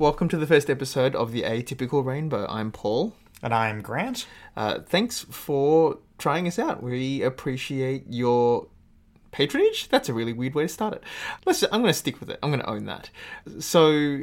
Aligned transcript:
Welcome 0.00 0.28
to 0.28 0.36
the 0.36 0.46
first 0.46 0.70
episode 0.70 1.16
of 1.16 1.32
the 1.32 1.42
Atypical 1.42 2.04
Rainbow. 2.04 2.46
I'm 2.48 2.70
Paul. 2.70 3.16
And 3.42 3.52
I'm 3.52 3.82
Grant. 3.82 4.28
Uh, 4.56 4.78
thanks 4.78 5.26
for 5.28 5.98
trying 6.18 6.46
us 6.46 6.56
out. 6.56 6.84
We 6.84 7.24
appreciate 7.24 8.04
your 8.08 8.68
patronage. 9.32 9.88
That's 9.88 10.08
a 10.08 10.14
really 10.14 10.32
weird 10.32 10.54
way 10.54 10.62
to 10.62 10.68
start 10.68 10.94
it. 10.94 11.02
Let's. 11.44 11.64
I'm 11.64 11.80
going 11.80 11.86
to 11.86 11.94
stick 11.94 12.20
with 12.20 12.30
it. 12.30 12.38
I'm 12.44 12.50
going 12.50 12.60
to 12.60 12.70
own 12.70 12.84
that. 12.84 13.10
So. 13.58 14.20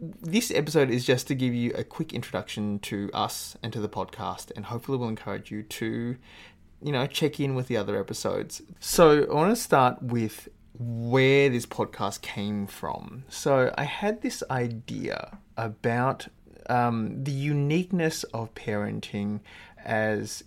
This 0.00 0.52
episode 0.52 0.90
is 0.90 1.04
just 1.04 1.26
to 1.26 1.34
give 1.34 1.52
you 1.52 1.72
a 1.72 1.82
quick 1.82 2.14
introduction 2.14 2.78
to 2.78 3.10
us 3.12 3.56
and 3.64 3.72
to 3.72 3.80
the 3.80 3.88
podcast, 3.88 4.52
and 4.54 4.64
hopefully, 4.66 4.96
will 4.96 5.08
encourage 5.08 5.50
you 5.50 5.64
to, 5.64 6.16
you 6.80 6.92
know, 6.92 7.04
check 7.08 7.40
in 7.40 7.56
with 7.56 7.66
the 7.66 7.76
other 7.76 7.98
episodes. 7.98 8.62
So, 8.78 9.24
I 9.24 9.34
want 9.34 9.54
to 9.54 9.60
start 9.60 10.00
with 10.00 10.48
where 10.78 11.48
this 11.48 11.66
podcast 11.66 12.22
came 12.22 12.66
from. 12.66 13.24
So 13.28 13.74
I 13.76 13.84
had 13.84 14.22
this 14.22 14.42
idea 14.50 15.38
about 15.56 16.28
um, 16.68 17.24
the 17.24 17.32
uniqueness 17.32 18.24
of 18.24 18.54
parenting 18.54 19.40
as 19.84 20.44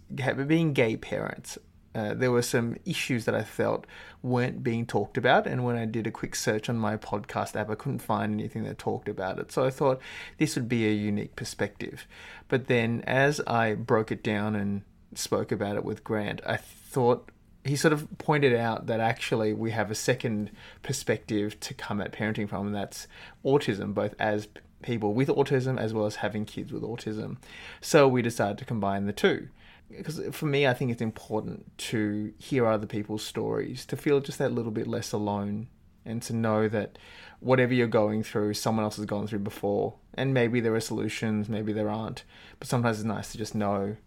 being 0.47 0.73
gay 0.73 0.95
parents. 0.95 1.57
Uh, 1.93 2.13
there 2.13 2.31
were 2.31 2.41
some 2.41 2.77
issues 2.85 3.25
that 3.25 3.35
I 3.35 3.43
felt 3.43 3.85
weren't 4.23 4.63
being 4.63 4.85
talked 4.85 5.17
about, 5.17 5.45
and 5.45 5.65
when 5.65 5.75
I 5.75 5.83
did 5.83 6.07
a 6.07 6.11
quick 6.11 6.35
search 6.35 6.69
on 6.69 6.77
my 6.77 6.95
podcast 6.95 7.57
app, 7.57 7.69
I 7.69 7.75
couldn't 7.75 7.99
find 7.99 8.33
anything 8.33 8.63
that 8.63 8.77
talked 8.77 9.09
about 9.09 9.39
it. 9.39 9.51
So 9.51 9.65
I 9.65 9.71
thought 9.71 9.99
this 10.37 10.55
would 10.55 10.69
be 10.69 10.87
a 10.87 10.93
unique 10.93 11.35
perspective. 11.35 12.07
But 12.47 12.67
then, 12.67 13.03
as 13.05 13.41
I 13.41 13.73
broke 13.73 14.09
it 14.09 14.23
down 14.23 14.55
and 14.55 14.83
spoke 15.15 15.51
about 15.51 15.75
it 15.75 15.83
with 15.83 16.05
Grant, 16.05 16.39
I 16.45 16.55
thought 16.55 17.29
he 17.63 17.75
sort 17.75 17.93
of 17.93 18.07
pointed 18.17 18.55
out 18.55 18.87
that 18.87 18.99
actually 18.99 19.53
we 19.53 19.71
have 19.71 19.91
a 19.91 19.95
second 19.95 20.51
perspective 20.81 21.59
to 21.59 21.73
come 21.73 22.01
at 22.01 22.11
parenting 22.11 22.49
from, 22.49 22.67
and 22.67 22.75
that's 22.75 23.07
autism, 23.45 23.93
both 23.93 24.15
as 24.19 24.47
people 24.81 25.13
with 25.13 25.27
autism 25.27 25.79
as 25.79 25.93
well 25.93 26.05
as 26.05 26.17
having 26.17 26.45
kids 26.45 26.71
with 26.71 26.81
autism. 26.81 27.37
So 27.79 28.07
we 28.07 28.21
decided 28.21 28.57
to 28.57 28.65
combine 28.65 29.05
the 29.05 29.13
two. 29.13 29.49
Because 29.89 30.21
for 30.31 30.45
me, 30.45 30.65
I 30.65 30.73
think 30.73 30.91
it's 30.91 31.01
important 31.01 31.77
to 31.77 32.33
hear 32.37 32.65
other 32.65 32.87
people's 32.87 33.23
stories, 33.23 33.85
to 33.87 33.97
feel 33.97 34.21
just 34.21 34.39
that 34.39 34.53
little 34.53 34.71
bit 34.71 34.87
less 34.87 35.11
alone, 35.11 35.67
and 36.05 36.21
to 36.23 36.33
know 36.33 36.67
that 36.67 36.97
whatever 37.41 37.73
you're 37.73 37.87
going 37.87 38.23
through, 38.23 38.53
someone 38.53 38.85
else 38.85 38.95
has 38.95 39.05
gone 39.05 39.27
through 39.27 39.39
before. 39.39 39.95
And 40.13 40.33
maybe 40.33 40.59
there 40.59 40.73
are 40.73 40.79
solutions, 40.79 41.49
maybe 41.49 41.73
there 41.73 41.89
aren't. 41.89 42.23
But 42.57 42.67
sometimes 42.67 42.97
it's 42.97 43.05
nice 43.05 43.31
to 43.33 43.37
just 43.37 43.53
know 43.53 43.97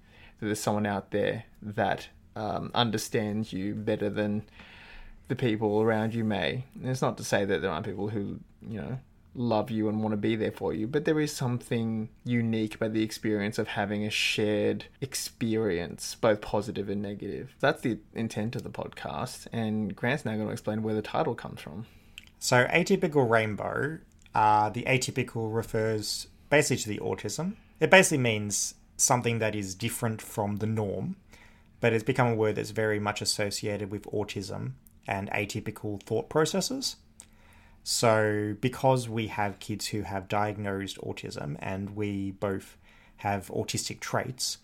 that 0.41 0.47
there's 0.47 0.61
someone 0.61 0.87
out 0.87 1.11
there 1.11 1.45
that 1.63 2.09
um, 2.37 2.71
understands 2.75 3.53
you 3.53 3.75
better 3.75 4.11
than 4.11 4.45
the 5.29 5.37
people 5.37 5.81
around 5.81 6.15
you 6.15 6.25
may. 6.25 6.65
And 6.75 6.91
it's 6.91 7.03
not 7.03 7.17
to 7.19 7.25
say 7.25 7.45
that 7.45 7.63
there 7.63 7.71
aren't 7.71 7.87
people 7.87 8.09
who, 8.09 8.41
you 8.67 8.81
know, 8.81 8.99
love 9.35 9.71
you 9.71 9.89
and 9.89 10.01
want 10.01 10.13
to 10.13 10.17
be 10.17 10.37
there 10.37 10.53
for 10.53 10.73
you, 10.73 10.87
but 10.87 11.05
there 11.05 11.21
is 11.21 11.33
something 11.33 12.09
unique 12.25 12.75
about 12.77 12.93
the 12.93 13.03
experience 13.03 13.59
of 13.59 13.69
having 13.69 14.05
a 14.05 14.11
shared 14.11 14.85
experience, 15.01 16.15
both 16.15 16.41
positive 16.41 16.89
and 16.89 17.03
negative. 17.03 17.55
That's 17.61 17.83
the 17.83 17.99
intent 18.15 18.57
of 18.57 18.63
the 18.63 18.71
podcast, 18.71 19.47
and 19.53 19.95
Grant's 19.95 20.25
now 20.25 20.35
going 20.35 20.47
to 20.47 20.53
explain 20.53 20.83
where 20.83 20.95
the 20.95 21.03
title 21.03 21.35
comes 21.35 21.61
from. 21.61 21.87
So, 22.39 22.67
atypical 22.67 23.29
rainbow, 23.29 23.99
uh, 24.35 24.71
the 24.71 24.83
atypical 24.83 25.55
refers 25.55 26.29
basically 26.51 26.83
to 26.83 27.01
the 27.01 27.05
autism. 27.05 27.55
It 27.81 27.91
basically 27.91 28.19
means 28.19 28.75
something 28.97 29.39
that 29.41 29.55
is 29.55 29.75
different 29.75 30.23
from 30.23 30.57
the 30.57 30.67
norm 30.67 31.17
but 31.85 31.93
it's 31.93 32.03
become 32.03 32.29
a 32.29 32.35
word 32.35 32.55
that's 32.55 32.71
very 32.71 32.99
much 32.99 33.21
associated 33.21 33.91
with 33.91 34.05
autism 34.05 34.73
and 35.07 35.31
atypical 35.33 36.03
thought 36.03 36.31
processes. 36.31 36.97
So, 37.83 38.57
because 38.59 39.07
we 39.07 39.27
have 39.27 39.59
kids 39.59 39.89
who 39.89 40.01
have 40.01 40.27
diagnosed 40.27 40.97
autism 41.03 41.57
and 41.59 41.95
we 41.95 42.31
both 42.31 42.79
have 43.19 43.49
autistic 43.49 44.01
traits, 44.01 44.57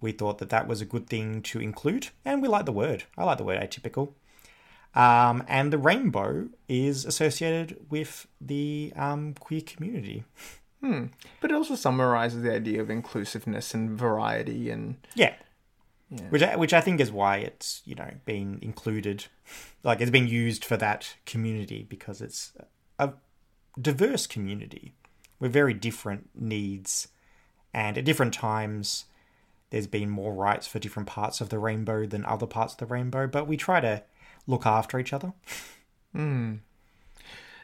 we 0.00 0.10
thought 0.10 0.38
that 0.38 0.50
that 0.50 0.66
was 0.66 0.80
a 0.80 0.84
good 0.84 1.06
thing 1.06 1.42
to 1.42 1.60
include, 1.60 2.08
and 2.24 2.42
we 2.42 2.48
like 2.48 2.66
the 2.66 2.72
word. 2.72 3.04
I 3.16 3.22
like 3.22 3.38
the 3.38 3.44
word 3.44 3.60
atypical. 3.60 4.14
Um, 4.96 5.44
and 5.46 5.72
the 5.72 5.78
rainbow 5.78 6.48
is 6.68 7.04
associated 7.04 7.86
with 7.88 8.26
the 8.40 8.92
um, 8.96 9.34
queer 9.34 9.60
community. 9.60 10.24
Hmm. 10.82 11.04
But 11.40 11.52
it 11.52 11.54
also 11.54 11.76
summarizes 11.76 12.42
the 12.42 12.52
idea 12.52 12.80
of 12.80 12.90
inclusiveness 12.90 13.74
and 13.74 13.96
variety 13.96 14.70
and 14.70 14.96
yeah, 15.14 15.34
yeah. 16.10 16.28
Which 16.28 16.42
I, 16.42 16.56
which 16.56 16.74
I 16.74 16.80
think 16.80 17.00
is 17.00 17.10
why 17.10 17.38
it's 17.38 17.82
you 17.84 17.94
know 17.94 18.10
been 18.24 18.58
included, 18.62 19.26
like 19.82 20.00
it's 20.00 20.10
been 20.10 20.28
used 20.28 20.64
for 20.64 20.76
that 20.76 21.14
community 21.26 21.86
because 21.88 22.20
it's 22.20 22.52
a 22.98 23.12
diverse 23.80 24.26
community 24.26 24.94
with 25.40 25.52
very 25.52 25.74
different 25.74 26.30
needs, 26.34 27.08
and 27.72 27.98
at 27.98 28.04
different 28.04 28.34
times 28.34 29.06
there's 29.70 29.86
been 29.86 30.10
more 30.10 30.32
rights 30.32 30.66
for 30.66 30.78
different 30.78 31.08
parts 31.08 31.40
of 31.40 31.48
the 31.48 31.58
rainbow 31.58 32.06
than 32.06 32.24
other 32.26 32.46
parts 32.46 32.74
of 32.74 32.78
the 32.78 32.86
rainbow. 32.86 33.26
But 33.26 33.48
we 33.48 33.56
try 33.56 33.80
to 33.80 34.02
look 34.46 34.66
after 34.66 34.98
each 34.98 35.12
other. 35.12 35.32
Hmm. 36.12 36.58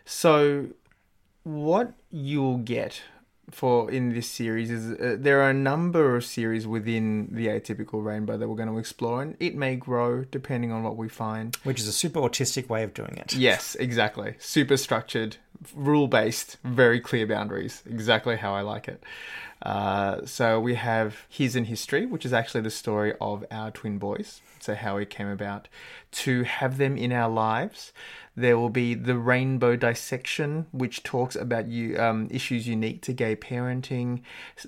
So, 0.05 0.71
what 1.45 1.93
you'll 2.11 2.59
get 2.59 3.01
for 3.51 3.91
in 3.91 4.15
this 4.15 4.29
series 4.29 4.71
is 4.71 4.99
uh, 5.01 5.17
there 5.19 5.41
are 5.43 5.51
a 5.51 5.55
number 5.55 6.17
of 6.17 6.25
series 6.25 6.67
within 6.67 7.29
the 7.31 7.49
atypical 7.49 8.05
rainbow 8.05 8.37
that 8.37 8.49
we're 8.49 8.57
going 8.57 8.69
to 8.69 8.79
explore 8.79 9.23
and 9.23 9.37
it 9.41 9.55
may 9.55 9.77
grow 9.77 10.25
depending 10.25 10.73
on 10.73 10.83
what 10.83 10.97
we 10.97 11.09
find. 11.09 11.57
Which 11.65 11.81
is 11.81 11.89
a 11.89 11.93
super 11.93 12.21
autistic 12.21 12.69
way 12.69 12.83
of 12.83 12.95
doing 12.95 13.17
it. 13.17 13.35
Yes 13.35 13.75
exactly. 13.77 14.35
Super 14.39 14.77
structured 14.77 15.37
rule 15.75 16.09
based 16.09 16.57
very 16.65 17.01
clear 17.01 17.27
boundaries. 17.27 17.83
Exactly 17.87 18.37
how 18.37 18.55
i 18.55 18.61
like 18.61 18.89
it. 18.89 19.03
Uh, 19.63 20.25
so 20.25 20.59
we 20.59 20.75
have 20.75 21.27
his 21.29 21.55
in 21.55 21.65
history 21.65 22.07
which 22.07 22.25
is 22.25 22.33
actually 22.33 22.63
the 22.63 22.71
story 22.71 23.15
of 23.21 23.45
our 23.51 23.71
twin 23.71 23.99
boys. 23.99 24.41
So 24.61 24.75
how 24.75 24.97
we 24.97 25.07
came 25.07 25.29
about 25.29 25.69
to 26.13 26.43
have 26.45 26.79
them 26.79 26.97
in 26.97 27.13
our 27.13 27.31
lives 27.31 27.93
there 28.41 28.59
will 28.59 28.71
be 28.71 28.95
the 28.95 29.17
Rainbow 29.17 29.77
Dissection, 29.77 30.67
which 30.73 31.03
talks 31.03 31.37
about 31.37 31.69
you, 31.69 31.99
um, 31.99 32.29
issues 32.31 32.67
unique 32.67 33.03
to 33.03 33.13
gay 33.13 33.37
parenting. 33.37 34.23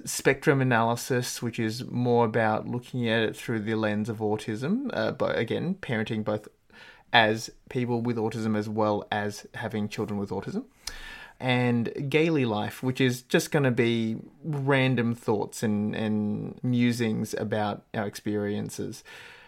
Spectrum 0.04 0.60
Analysis, 0.60 1.42
which 1.42 1.58
is 1.58 1.84
more 1.90 2.24
about 2.24 2.68
looking 2.68 3.08
at 3.08 3.22
it 3.22 3.36
through 3.36 3.60
the 3.60 3.74
lens 3.74 4.08
of 4.08 4.18
autism, 4.18 4.90
uh, 4.92 5.12
but 5.12 5.38
again, 5.38 5.76
parenting 5.80 6.24
both 6.24 6.48
as 7.12 7.50
people 7.68 8.00
with 8.00 8.16
autism 8.16 8.56
as 8.56 8.68
well 8.68 9.06
as 9.10 9.46
having 9.54 9.88
children 9.88 10.18
with 10.18 10.30
autism 10.30 10.64
and 11.42 12.08
Gaily 12.08 12.44
Life, 12.44 12.84
which 12.84 13.00
is 13.00 13.22
just 13.22 13.50
going 13.50 13.64
to 13.64 13.72
be 13.72 14.16
random 14.44 15.12
thoughts 15.16 15.64
and, 15.64 15.94
and 15.94 16.58
musings 16.62 17.34
about 17.34 17.82
our 17.92 18.06
experiences. 18.06 19.02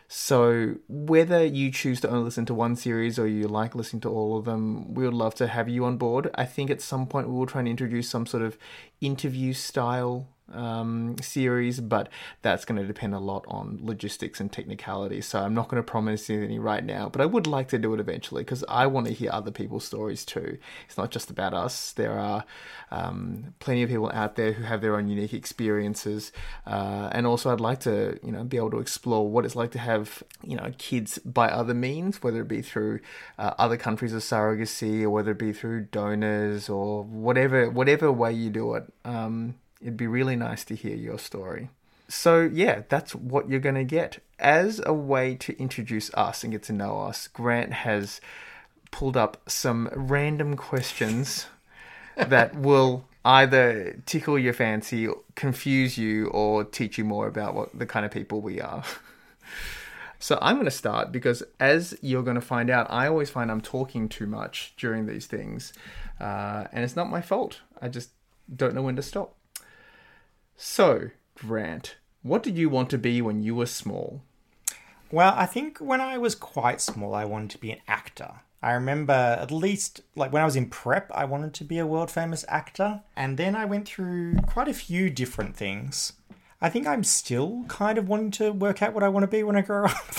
So, 0.07 0.77
whether 0.89 1.45
you 1.45 1.71
choose 1.73 2.01
to 2.03 2.09
only 2.11 2.25
listen 2.25 2.47
to 2.47 2.55
one 2.55 2.77
series 2.77 3.19
or 3.19 3.27
you 3.27 3.49
like 3.49 3.75
listening 3.75 4.03
to 4.03 4.11
all 4.11 4.39
of 4.39 4.45
them, 4.45 4.95
we 4.95 5.05
would 5.05 5.15
love 5.15 5.35
to 5.37 5.47
have 5.47 5.69
you 5.69 5.85
on 5.85 5.97
board. 5.97 6.31
I 6.35 6.45
think 6.45 6.71
at 6.71 6.83
some 6.83 7.07
point 7.07 7.29
we 7.29 7.35
will 7.35 7.47
try 7.47 7.61
and 7.61 7.69
introduce 7.69 8.09
some 8.09 8.27
sort 8.27 8.43
of 8.43 8.59
interview 9.01 9.53
style 9.55 10.29
um, 10.53 11.17
series, 11.21 11.81
but 11.81 12.09
that's 12.43 12.65
going 12.65 12.81
to 12.81 12.87
depend 12.87 13.15
a 13.15 13.19
lot 13.19 13.45
on 13.49 13.79
logistics 13.83 14.41
and 14.41 14.53
technicality. 14.53 15.21
So 15.21 15.41
I'm 15.41 15.55
not 15.55 15.69
going 15.69 15.83
to 15.83 15.91
promise 15.91 16.29
anything 16.29 16.61
right 16.61 16.85
now, 16.85 17.09
but 17.09 17.21
I 17.21 17.27
would 17.27 17.47
like 17.47 17.69
to 17.69 17.79
do 17.79 17.95
it 17.95 18.01
eventually 18.01 18.43
because 18.43 18.65
I 18.69 18.87
want 18.87 19.07
to 19.07 19.13
hear 19.13 19.31
other 19.33 19.51
people's 19.51 19.85
stories 19.85 20.25
too. 20.25 20.59
It's 20.87 20.99
not 20.99 21.11
just 21.11 21.31
about 21.31 21.55
us. 21.55 21.93
There 21.93 22.19
are 22.19 22.45
um, 22.91 23.55
plenty 23.59 23.83
of 23.83 23.91
people 23.91 24.11
out 24.13 24.37
there 24.37 24.53
who 24.53 24.65
have 24.65 24.81
their 24.81 24.97
own 24.97 25.09
unique 25.09 25.35
experiences, 25.35 26.33
uh, 26.67 27.09
and 27.13 27.27
also 27.27 27.53
I'd 27.53 27.61
like 27.61 27.81
to, 27.81 28.19
you 28.23 28.33
know, 28.33 28.45
be 28.45 28.57
able 28.57 28.71
to 28.73 28.79
explore 28.79 29.29
what 29.29 29.45
it's 29.45 29.57
like 29.57 29.71
to 29.73 29.79
have, 29.79 30.23
you 30.43 30.57
know, 30.57 30.73
kids 30.79 31.19
by 31.19 31.49
other 31.49 31.75
means, 31.75 32.23
whether 32.23 32.43
it 32.43 32.49
be 32.49 32.63
through 32.63 33.01
uh, 33.39 33.55
other 33.59 33.77
countries 33.77 34.13
of 34.13 34.23
surrogacy 34.23 35.03
or 35.03 35.11
whether 35.11 35.33
it 35.33 35.39
be 35.39 35.53
through 35.53 35.87
donors 35.87 36.69
or 36.69 37.03
whatever, 37.03 37.71
whatever 37.71 38.13
way 38.13 38.33
you 38.33 38.51
do 38.51 38.75
it. 38.75 38.85
Um, 39.05 39.57
It'd 39.85 39.99
be 39.99 40.07
really 40.07 40.35
nice 40.35 40.65
to 40.65 40.75
hear 40.75 40.97
your 40.97 41.19
story. 41.19 41.69
So, 42.09 42.41
yeah, 42.41 42.83
that's 42.89 43.15
what 43.15 43.51
you're 43.51 43.61
going 43.61 43.75
to 43.75 43.85
get. 43.85 44.19
As 44.39 44.81
a 44.85 44.95
way 44.95 45.35
to 45.37 45.57
introduce 45.59 46.13
us 46.15 46.43
and 46.43 46.53
get 46.53 46.63
to 46.65 46.73
know 46.73 47.03
us, 47.03 47.29
Grant 47.29 47.73
has 47.73 48.23
pulled 48.91 49.15
up 49.15 49.43
some 49.47 49.91
random 49.95 50.57
questions 50.57 51.47
that 52.17 52.57
will 52.57 53.05
either 53.27 54.01
tickle 54.07 54.39
your 54.39 54.55
fancy, 54.55 55.07
confuse 55.35 55.99
you, 55.99 56.29
or 56.29 56.65
teach 56.65 56.97
you 56.97 57.05
more 57.05 57.27
about 57.27 57.55
what 57.55 57.79
the 57.79 57.87
kind 57.87 58.07
of 58.07 58.11
people 58.11 58.41
we 58.41 58.63
are. 58.63 58.85
So 60.21 60.39
I'm 60.41 60.57
going 60.57 60.65
to 60.65 60.71
start 60.71 61.13
because, 61.13 61.43
as 61.61 61.99
you're 62.01 62.23
going 62.23 62.37
to 62.37 62.41
find 62.41 62.71
out, 62.71 62.87
I 62.89 63.09
always 63.09 63.29
find 63.29 63.51
I'm 63.51 63.61
talking 63.61 64.09
too 64.09 64.27
much 64.27 64.73
during 64.79 65.05
these 65.05 65.27
things, 65.27 65.75
uh, 66.19 66.65
and 66.73 66.83
it's 66.83 66.97
not 66.97 67.11
my 67.11 67.21
fault. 67.21 67.61
I 67.83 67.89
just 67.89 68.09
don't 68.57 68.75
know 68.75 68.81
when 68.81 68.97
to 68.97 69.03
stop. 69.03 69.37
So, 70.57 71.11
Grant, 71.37 71.97
what 72.23 72.43
did 72.43 72.57
you 72.57 72.69
want 72.69 72.91
to 72.91 72.99
be 72.99 73.21
when 73.21 73.43
you 73.43 73.55
were 73.55 73.67
small? 73.67 74.23
Well, 75.11 75.35
I 75.37 75.47
think 75.47 75.79
when 75.79 76.01
I 76.01 76.19
was 76.19 76.35
quite 76.35 76.81
small, 76.81 77.15
I 77.15 77.25
wanted 77.25 77.51
to 77.51 77.59
be 77.59 77.71
an 77.71 77.81
actor. 77.87 78.41
I 78.63 78.73
remember 78.73 79.13
at 79.13 79.51
least 79.51 80.01
like 80.17 80.33
when 80.33 80.43
I 80.43 80.47
was 80.47 80.57
in 80.57 80.71
prep, 80.71 81.11
I 81.15 81.27
wanted 81.27 81.53
to 81.55 81.65
be 81.65 81.79
a 81.79 81.87
world 81.87 82.11
famous 82.11 82.45
actor, 82.49 83.03
and 83.15 83.37
then 83.37 83.55
I 83.55 83.67
went 83.67 83.87
through 83.87 84.37
quite 84.47 84.69
a 84.69 84.75
few 84.75 85.11
different 85.11 85.55
things. 85.55 86.15
I 86.63 86.71
think 86.71 86.87
I'm 86.87 87.05
still 87.05 87.65
kind 87.69 87.99
of 87.99 88.09
wanting 88.09 88.31
to 88.33 88.53
work 88.53 88.81
out 88.81 88.95
what 88.95 89.03
I 89.03 89.09
want 89.09 89.25
to 89.25 89.29
be 89.29 89.43
when 89.43 89.57
I 89.57 89.61
grow 89.61 89.85
up, 89.85 90.15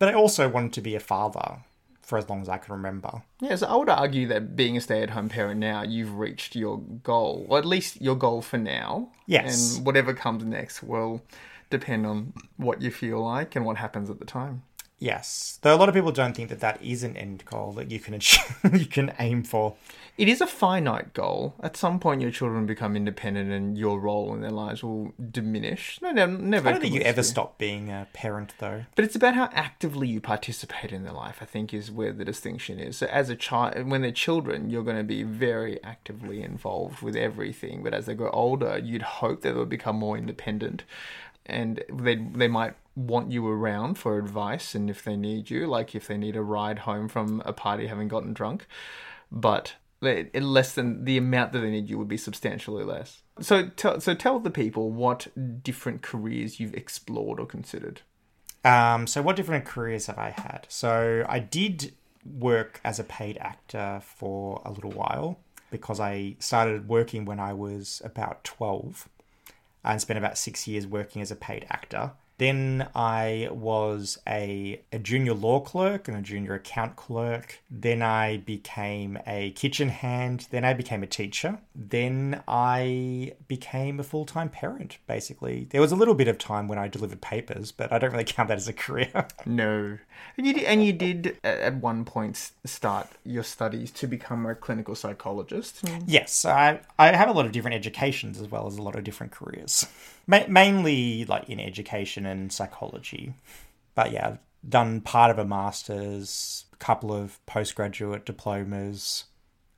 but 0.00 0.08
I 0.08 0.14
also 0.14 0.48
wanted 0.48 0.72
to 0.72 0.80
be 0.80 0.96
a 0.96 1.00
father 1.00 1.58
for 2.06 2.16
as 2.16 2.28
long 2.28 2.40
as 2.40 2.48
I 2.48 2.56
can 2.56 2.72
remember. 2.72 3.22
Yeah, 3.40 3.56
so 3.56 3.66
I 3.66 3.74
would 3.74 3.88
argue 3.88 4.28
that 4.28 4.54
being 4.54 4.76
a 4.76 4.80
stay-at-home 4.80 5.28
parent 5.28 5.58
now, 5.58 5.82
you've 5.82 6.16
reached 6.16 6.54
your 6.54 6.78
goal, 6.78 7.46
or 7.48 7.58
at 7.58 7.66
least 7.66 8.00
your 8.00 8.14
goal 8.14 8.42
for 8.42 8.58
now. 8.58 9.10
Yes. 9.26 9.76
And 9.76 9.84
whatever 9.84 10.14
comes 10.14 10.44
next 10.44 10.84
will 10.84 11.20
depend 11.68 12.06
on 12.06 12.32
what 12.58 12.80
you 12.80 12.92
feel 12.92 13.20
like 13.20 13.56
and 13.56 13.66
what 13.66 13.76
happens 13.76 14.08
at 14.08 14.20
the 14.20 14.24
time. 14.24 14.62
Yes, 15.00 15.58
though 15.62 15.74
a 15.74 15.76
lot 15.76 15.88
of 15.88 15.94
people 15.94 16.12
don't 16.12 16.34
think 16.34 16.48
that 16.48 16.60
that 16.60 16.80
is 16.82 17.02
an 17.02 17.16
end 17.16 17.44
goal 17.44 17.72
that 17.72 17.90
you 17.90 17.98
can 17.98 18.14
achieve, 18.20 18.56
you 18.72 18.86
can 18.86 19.12
aim 19.18 19.42
for. 19.42 19.74
It 20.18 20.28
is 20.28 20.40
a 20.40 20.46
finite 20.46 21.12
goal. 21.12 21.54
At 21.62 21.76
some 21.76 22.00
point, 22.00 22.22
your 22.22 22.30
children 22.30 22.64
become 22.64 22.96
independent, 22.96 23.50
and 23.52 23.76
your 23.76 24.00
role 24.00 24.32
in 24.34 24.40
their 24.40 24.50
lives 24.50 24.82
will 24.82 25.12
diminish. 25.30 25.98
No, 26.00 26.10
no 26.10 26.26
never. 26.26 26.68
I 26.68 26.72
don't 26.72 26.80
think 26.80 26.94
you 26.94 27.02
ever 27.02 27.22
stop 27.22 27.58
being 27.58 27.90
a 27.90 28.08
parent, 28.14 28.54
though. 28.58 28.84
But 28.94 29.04
it's 29.04 29.14
about 29.14 29.34
how 29.34 29.50
actively 29.52 30.08
you 30.08 30.20
participate 30.20 30.90
in 30.90 31.04
their 31.04 31.12
life. 31.12 31.38
I 31.42 31.44
think 31.44 31.74
is 31.74 31.90
where 31.90 32.12
the 32.12 32.24
distinction 32.24 32.78
is. 32.78 32.96
So, 32.96 33.06
as 33.06 33.28
a 33.28 33.36
child, 33.36 33.88
when 33.88 34.00
they're 34.00 34.10
children, 34.10 34.70
you're 34.70 34.84
going 34.84 34.96
to 34.96 35.04
be 35.04 35.22
very 35.22 35.82
actively 35.84 36.42
involved 36.42 37.02
with 37.02 37.14
everything. 37.14 37.82
But 37.82 37.92
as 37.92 38.06
they 38.06 38.14
grow 38.14 38.30
older, 38.30 38.78
you'd 38.82 39.02
hope 39.02 39.42
that 39.42 39.52
they'll 39.52 39.66
become 39.66 39.96
more 39.96 40.16
independent, 40.16 40.84
and 41.44 41.84
they 41.92 42.16
they 42.16 42.48
might 42.48 42.74
want 42.96 43.30
you 43.30 43.46
around 43.46 43.98
for 43.98 44.18
advice 44.18 44.74
and 44.74 44.88
if 44.88 45.04
they 45.04 45.16
need 45.16 45.50
you, 45.50 45.66
like 45.66 45.94
if 45.94 46.06
they 46.06 46.16
need 46.16 46.34
a 46.34 46.42
ride 46.42 46.80
home 46.80 47.08
from 47.08 47.42
a 47.44 47.52
party 47.52 47.88
having 47.88 48.08
gotten 48.08 48.32
drunk. 48.32 48.66
But 49.30 49.74
less 50.00 50.74
than 50.74 51.04
the 51.04 51.16
amount 51.16 51.52
that 51.52 51.60
they 51.60 51.70
need 51.70 51.88
you 51.88 51.98
would 51.98 52.08
be 52.08 52.16
substantially 52.16 52.84
less. 52.84 53.22
So 53.40 53.68
tell 53.68 54.00
so 54.00 54.14
tell 54.14 54.38
the 54.38 54.50
people 54.50 54.90
what 54.90 55.28
different 55.62 56.02
careers 56.02 56.60
you've 56.60 56.74
explored 56.74 57.40
or 57.40 57.46
considered. 57.46 58.02
Um, 58.66 59.06
so, 59.06 59.22
what 59.22 59.36
different 59.36 59.64
careers 59.64 60.06
have 60.06 60.18
I 60.18 60.30
had? 60.30 60.66
So, 60.68 61.24
I 61.28 61.38
did 61.38 61.94
work 62.24 62.80
as 62.84 62.98
a 62.98 63.04
paid 63.04 63.38
actor 63.38 64.00
for 64.02 64.60
a 64.64 64.72
little 64.72 64.90
while 64.90 65.38
because 65.70 66.00
I 66.00 66.34
started 66.40 66.88
working 66.88 67.24
when 67.24 67.38
I 67.38 67.52
was 67.52 68.02
about 68.04 68.42
12 68.42 69.08
and 69.84 70.00
spent 70.00 70.18
about 70.18 70.36
six 70.36 70.66
years 70.66 70.84
working 70.84 71.22
as 71.22 71.30
a 71.30 71.36
paid 71.36 71.64
actor. 71.70 72.12
Then 72.38 72.88
I 72.94 73.48
was 73.50 74.18
a, 74.28 74.80
a 74.92 74.98
junior 74.98 75.32
law 75.34 75.60
clerk 75.60 76.08
and 76.08 76.16
a 76.16 76.20
junior 76.20 76.54
account 76.54 76.96
clerk. 76.96 77.60
Then 77.70 78.02
I 78.02 78.38
became 78.38 79.18
a 79.26 79.52
kitchen 79.52 79.88
hand. 79.88 80.46
Then 80.50 80.64
I 80.64 80.74
became 80.74 81.02
a 81.02 81.06
teacher. 81.06 81.58
Then 81.74 82.42
I 82.46 83.32
became 83.48 84.00
a 84.00 84.04
full 84.04 84.26
time 84.26 84.50
parent, 84.50 84.98
basically. 85.06 85.66
There 85.70 85.80
was 85.80 85.92
a 85.92 85.96
little 85.96 86.14
bit 86.14 86.28
of 86.28 86.38
time 86.38 86.68
when 86.68 86.78
I 86.78 86.88
delivered 86.88 87.20
papers, 87.20 87.72
but 87.72 87.92
I 87.92 87.98
don't 87.98 88.12
really 88.12 88.24
count 88.24 88.48
that 88.48 88.58
as 88.58 88.68
a 88.68 88.72
career. 88.72 89.26
No, 89.44 89.98
and 90.36 90.46
you 90.46 90.52
did, 90.52 90.64
and 90.64 90.84
you 90.84 90.92
did 90.92 91.36
at 91.44 91.76
one 91.76 92.04
point 92.04 92.50
start 92.64 93.08
your 93.24 93.44
studies 93.44 93.90
to 93.92 94.06
become 94.06 94.44
a 94.44 94.54
clinical 94.54 94.94
psychologist. 94.94 95.84
Mm. 95.84 96.04
yes, 96.06 96.44
I, 96.44 96.80
I 96.98 97.12
have 97.12 97.28
a 97.28 97.32
lot 97.32 97.46
of 97.46 97.52
different 97.52 97.76
educations 97.76 98.40
as 98.40 98.50
well 98.50 98.66
as 98.66 98.76
a 98.76 98.82
lot 98.82 98.96
of 98.96 99.04
different 99.04 99.32
careers. 99.32 99.86
Ma- 100.26 100.46
mainly 100.48 101.24
like 101.24 101.48
in 101.48 101.60
education 101.60 102.26
and 102.26 102.52
psychology. 102.52 103.34
But 103.94 104.12
yeah, 104.12 104.28
I've 104.28 104.38
done 104.68 105.00
part 105.00 105.30
of 105.30 105.38
a 105.38 105.44
master's, 105.44 106.66
a 106.72 106.76
couple 106.76 107.12
of 107.12 107.44
postgraduate 107.46 108.26
diplomas, 108.26 109.24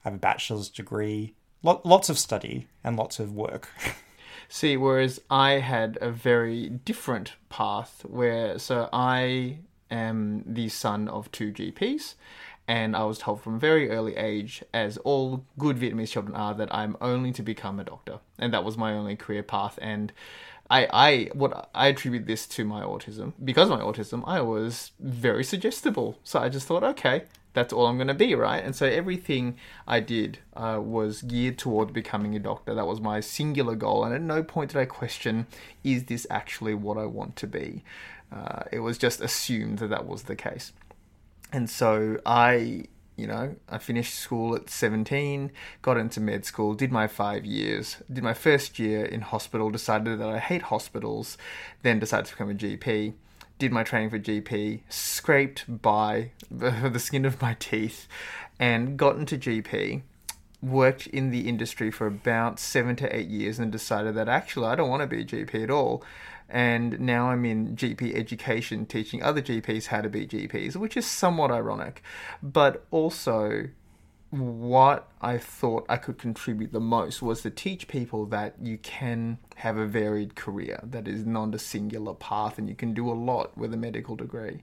I 0.05 0.09
have 0.09 0.15
a 0.15 0.19
bachelor's 0.19 0.69
degree. 0.69 1.35
Lot, 1.63 1.85
lots 1.85 2.09
of 2.09 2.19
study 2.19 2.69
and 2.85 2.97
lots 2.97 3.19
of 3.19 3.33
work. 3.33 3.69
See, 4.49 4.77
whereas 4.77 5.21
I 5.29 5.53
had 5.53 5.99
a 6.01 6.11
very 6.11 6.71
different 6.71 7.35
path 7.51 8.03
where, 8.07 8.59
so 8.59 8.89
I 8.93 9.59
am 9.91 10.45
the 10.47 10.69
son 10.69 11.09
of 11.09 11.31
two 11.33 11.53
GPs, 11.53 12.15
and 12.69 12.95
I 12.95 13.05
was 13.05 13.19
told 13.19 13.41
from 13.41 13.55
a 13.55 13.59
very 13.59 13.91
early 13.91 14.15
age, 14.17 14.63
as 14.75 14.99
all 14.99 15.45
good 15.59 15.79
Vietnamese 15.79 16.11
children 16.11 16.37
are, 16.37 16.55
that 16.55 16.73
I'm 16.73 16.97
only 17.01 17.33
to 17.33 17.43
become 17.43 17.81
a 17.81 17.85
doctor, 17.85 18.19
and 18.39 18.53
that 18.53 18.63
was 18.63 18.77
my 18.77 18.93
only 18.93 19.17
career 19.17 19.43
path. 19.43 19.79
And 19.81 20.13
I, 20.71 20.87
I, 20.93 21.31
what 21.33 21.71
I 21.75 21.89
attribute 21.89 22.27
this 22.27 22.47
to 22.49 22.65
my 22.67 22.83
autism. 22.83 23.33
Because 23.43 23.71
of 23.71 23.79
my 23.79 23.85
autism, 23.85 24.23
I 24.27 24.43
was 24.43 24.93
very 25.01 25.43
suggestible. 25.43 26.19
So 26.23 26.41
I 26.41 26.51
just 26.51 26.67
thought, 26.67 26.85
okay, 26.85 27.25
that's 27.55 27.73
all 27.73 27.87
I'm 27.87 27.97
going 27.97 28.09
to 28.09 28.15
be, 28.15 28.35
right? 28.35 28.63
And 28.63 28.77
so 28.77 28.85
everything 28.85 29.57
I 29.87 30.01
did 30.01 30.41
uh, 30.55 30.79
was 30.83 31.23
geared 31.23 31.57
toward 31.57 31.95
becoming 31.95 32.37
a 32.37 32.39
doctor. 32.39 32.75
That 32.75 32.87
was 32.87 33.01
my 33.01 33.21
singular 33.21 33.75
goal. 33.75 34.05
And 34.05 34.15
at 34.15 34.21
no 34.21 34.43
point 34.43 34.73
did 34.73 34.79
I 34.79 34.85
question, 34.85 35.47
is 35.83 36.05
this 36.05 36.27
actually 36.29 36.75
what 36.75 36.99
I 36.99 37.07
want 37.07 37.35
to 37.37 37.47
be? 37.47 37.83
Uh, 38.31 38.65
it 38.71 38.81
was 38.81 38.99
just 38.99 39.23
assumed 39.23 39.79
that 39.79 39.89
that 39.89 40.07
was 40.07 40.25
the 40.25 40.37
case. 40.37 40.75
And 41.53 41.69
so 41.71 42.21
I, 42.27 42.85
you 43.17 43.27
know, 43.27 43.57
I 43.69 43.79
finished 43.79 44.15
school 44.15 44.55
at 44.55 44.69
17, 44.69 45.51
got 45.83 45.97
into 45.97 46.21
med 46.21 46.45
school, 46.45 46.75
did 46.75 46.93
my 46.93 47.07
five 47.07 47.45
years, 47.45 47.97
did 48.13 48.23
my 48.23 48.35
first 48.35 48.79
year 48.79 49.05
in 49.05 49.23
hospital, 49.23 49.71
decided 49.71 50.19
that 50.19 50.29
I 50.29 50.39
hate 50.39 50.63
hospitals, 50.63 51.39
then 51.83 51.99
decided 51.99 52.27
to 52.27 52.33
become 52.33 52.51
a 52.51 52.55
GP 52.55 53.15
did 53.59 53.73
my 53.73 53.83
training 53.83 54.11
for 54.11 54.19
GP, 54.19 54.81
scraped 54.89 55.83
by 55.83 56.31
the 56.51 56.99
skin 56.99 57.25
of 57.25 57.43
my 57.43 57.55
teeth, 57.59 58.07
and 58.59 58.97
got 58.97 59.17
into 59.17 59.37
GP. 59.37 60.03
Worked 60.61 61.07
in 61.09 61.31
the 61.31 61.49
industry 61.49 61.91
for 61.91 62.09
about 62.09 62.59
seven 62.59 62.97
to 62.97 63.17
eight 63.17 63.29
years 63.29 63.61
and 63.61 63.71
decided 63.71 64.17
that 64.17 64.29
actually 64.29 64.67
I 64.67 64.75
don't 64.75 64.91
want 64.91 65.03
to 65.03 65.07
be 65.07 65.21
a 65.21 65.25
GP 65.25 65.63
at 65.63 65.71
all. 65.71 66.03
And 66.49 66.99
now 67.01 67.31
I'm 67.31 67.45
in 67.45 67.77
GP 67.77 68.15
education, 68.15 68.87
teaching 68.87 69.23
other 69.23 69.43
GPs 69.43 69.87
how 69.87 70.01
to 70.01 70.09
be 70.09 70.27
GPs, 70.27 70.77
which 70.77 70.97
is 70.97 71.07
somewhat 71.07 71.51
ironic. 71.51 72.03
But 72.43 72.87
also, 72.91 73.69
what 74.31 75.09
I 75.21 75.39
thought 75.39 75.87
I 75.89 75.97
could 75.97 76.19
contribute 76.19 76.73
the 76.73 76.81
most 76.81 77.23
was 77.23 77.43
to 77.43 77.51
teach 77.51 77.89
people 77.89 78.27
that 78.27 78.55
you 78.63 78.79
can 78.79 79.39
have 79.57 79.77
a 79.77 79.87
varied 79.87 80.37
career 80.37 80.81
that 80.83 81.09
is 81.09 81.25
not 81.25 81.55
a 81.55 81.59
singular 81.59 82.15
path 82.15 82.59
and 82.59 82.69
you 82.69 82.75
can 82.75 82.93
do 82.93 83.11
a 83.11 83.15
lot 83.15 83.57
with 83.57 83.73
a 83.73 83.77
medical 83.77 84.17
degree. 84.17 84.63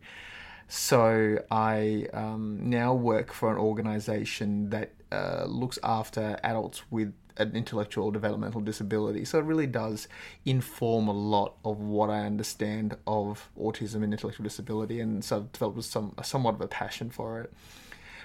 So 0.68 1.44
I 1.52 2.08
um, 2.14 2.60
now 2.70 2.94
work 2.94 3.34
for 3.34 3.52
an 3.52 3.58
organization 3.58 4.70
that 4.70 4.94
uh, 5.12 5.46
looks 5.48 5.78
after 5.84 6.40
adults 6.44 6.84
with 6.92 7.14
an 7.38 7.56
intellectual 7.56 8.12
developmental 8.12 8.62
disability. 8.62 9.26
So 9.26 9.40
it 9.40 9.46
really 9.46 9.68
does 9.68 10.08
inform 10.46 11.08
a 11.08 11.14
lot 11.14 11.56
of 11.64 11.80
what 11.80 12.10
I 12.10 12.26
understand 12.26 12.98
of 13.06 13.50
autism 13.60 14.04
and 14.04 14.14
intellectual 14.14 14.44
disability, 14.44 15.00
and 15.00 15.24
so 15.24 15.38
I've 15.38 15.52
developed 15.52 15.84
some 15.84 16.14
somewhat 16.24 16.56
of 16.56 16.62
a 16.62 16.68
passion 16.68 17.10
for 17.10 17.42
it. 17.42 17.54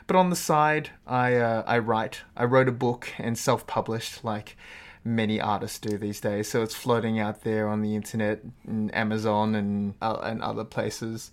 But 0.07 0.17
on 0.17 0.31
the 0.31 0.37
side, 0.37 0.90
I 1.07 1.37
uh, 1.37 1.62
I 1.67 1.79
write. 1.79 2.23
I 2.37 2.45
wrote 2.45 2.69
a 2.69 2.73
book 2.73 3.12
and 3.19 3.38
self-published, 3.38 4.25
like 4.25 4.57
many 5.05 5.40
artists 5.40 5.79
do 5.79 5.97
these 5.97 6.21
days. 6.21 6.49
So 6.49 6.62
it's 6.62 6.75
floating 6.75 7.19
out 7.19 7.43
there 7.43 7.69
on 7.69 7.83
the 7.83 7.95
internet, 7.95 8.43
and 8.67 8.95
Amazon, 8.95 9.55
and 9.55 9.95
uh, 10.02 10.19
and 10.23 10.43
other 10.43 10.64
places. 10.64 11.31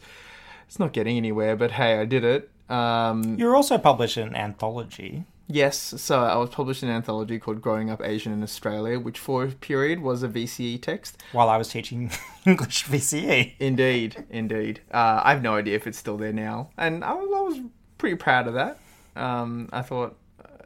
It's 0.67 0.79
not 0.79 0.93
getting 0.93 1.17
anywhere, 1.17 1.55
but 1.55 1.71
hey, 1.71 1.99
I 1.99 2.05
did 2.05 2.23
it. 2.23 2.49
Um, 2.69 3.37
You're 3.37 3.55
also 3.55 3.77
published 3.77 4.17
an 4.17 4.35
anthology. 4.35 5.25
Yes, 5.47 5.77
so 5.77 6.23
I 6.23 6.35
was 6.37 6.49
published 6.49 6.83
in 6.83 6.89
an 6.89 6.95
anthology 6.95 7.39
called 7.39 7.61
"Growing 7.61 7.89
Up 7.89 8.01
Asian 8.03 8.31
in 8.33 8.43
Australia," 8.43 8.99
which 8.99 9.17
for 9.19 9.43
a 9.45 9.47
period 9.47 10.01
was 10.01 10.23
a 10.23 10.27
VCE 10.27 10.81
text. 10.81 11.21
while 11.31 11.49
I 11.49 11.57
was 11.57 11.69
teaching 11.69 12.11
English. 12.45 12.85
VCE. 12.85 13.53
Indeed, 13.59 14.25
indeed. 14.29 14.81
Uh, 14.91 15.21
I 15.23 15.31
have 15.33 15.41
no 15.41 15.55
idea 15.55 15.75
if 15.75 15.87
it's 15.87 15.97
still 15.97 16.17
there 16.17 16.33
now, 16.33 16.69
and 16.77 17.03
I 17.03 17.13
was, 17.13 17.29
I 17.35 17.41
was 17.41 17.59
pretty 17.97 18.15
proud 18.17 18.47
of 18.47 18.53
that. 18.53 18.79
Um, 19.15 19.69
I 19.73 19.81
thought 19.81 20.15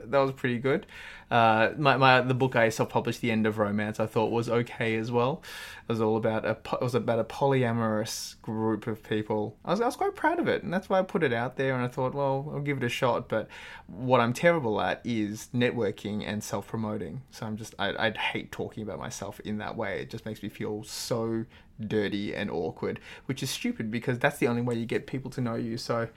that 0.05 0.17
was 0.20 0.31
pretty 0.31 0.60
good. 0.60 0.86
Uh, 1.29 1.72
my, 1.77 1.96
my 1.96 2.20
the 2.20 2.34
book 2.34 2.55
I 2.58 2.67
self-published, 2.70 3.22
"The 3.22 3.31
End 3.31 3.48
of 3.48 3.58
Romance," 3.58 4.00
I 4.00 4.05
thought 4.05 4.31
was 4.31 4.50
okay 4.50 4.98
as 4.98 5.12
well. 5.12 5.41
It 5.88 5.91
was 5.91 6.01
all 6.01 6.17
about 6.17 6.46
a 6.46 6.58
it 6.74 6.81
was 6.81 6.93
about 6.93 7.20
a 7.20 7.24
polyamorous 7.24 8.41
group 8.41 8.86
of 8.86 9.01
people. 9.01 9.55
I 9.63 9.72
was 9.72 9.79
I 9.79 9.86
was 9.86 9.96
quite 9.96 10.15
proud 10.15 10.39
of 10.39 10.48
it, 10.50 10.63
and 10.63 10.74
that's 10.74 10.89
why 10.89 11.00
I 11.00 11.03
put 11.03 11.24
it 11.24 11.31
out 11.31 11.55
there. 11.55 11.74
And 11.74 11.84
I 11.84 11.88
thought, 11.88 12.13
well, 12.13 12.51
I'll 12.53 12.60
give 12.60 12.77
it 12.77 12.84
a 12.84 12.89
shot. 12.89 13.29
But 13.29 13.48
what 13.88 14.20
I'm 14.20 14.34
terrible 14.34 14.81
at 14.81 15.01
is 15.05 15.48
networking 15.53 16.27
and 16.27 16.43
self-promoting. 16.43 17.22
So 17.31 17.46
I'm 17.46 17.55
just 17.55 17.75
I 17.79 17.93
I'd 17.98 18.17
hate 18.17 18.51
talking 18.51 18.84
about 18.84 19.00
myself 19.00 19.39
in 19.41 19.58
that 19.60 19.77
way. 19.77 20.01
It 20.01 20.10
just 20.10 20.25
makes 20.25 20.43
me 20.43 20.50
feel 20.50 20.84
so 20.84 21.46
dirty 21.79 22.36
and 22.36 22.51
awkward, 22.51 23.00
which 23.25 23.41
is 23.41 23.50
stupid 23.50 23.89
because 23.89 24.20
that's 24.20 24.38
the 24.38 24.48
only 24.48 24.62
way 24.62 24.75
you 24.75 24.86
get 24.86 25.08
people 25.08 25.31
to 25.31 25.41
know 25.41 25.55
you. 25.55 25.77
So 25.77 26.10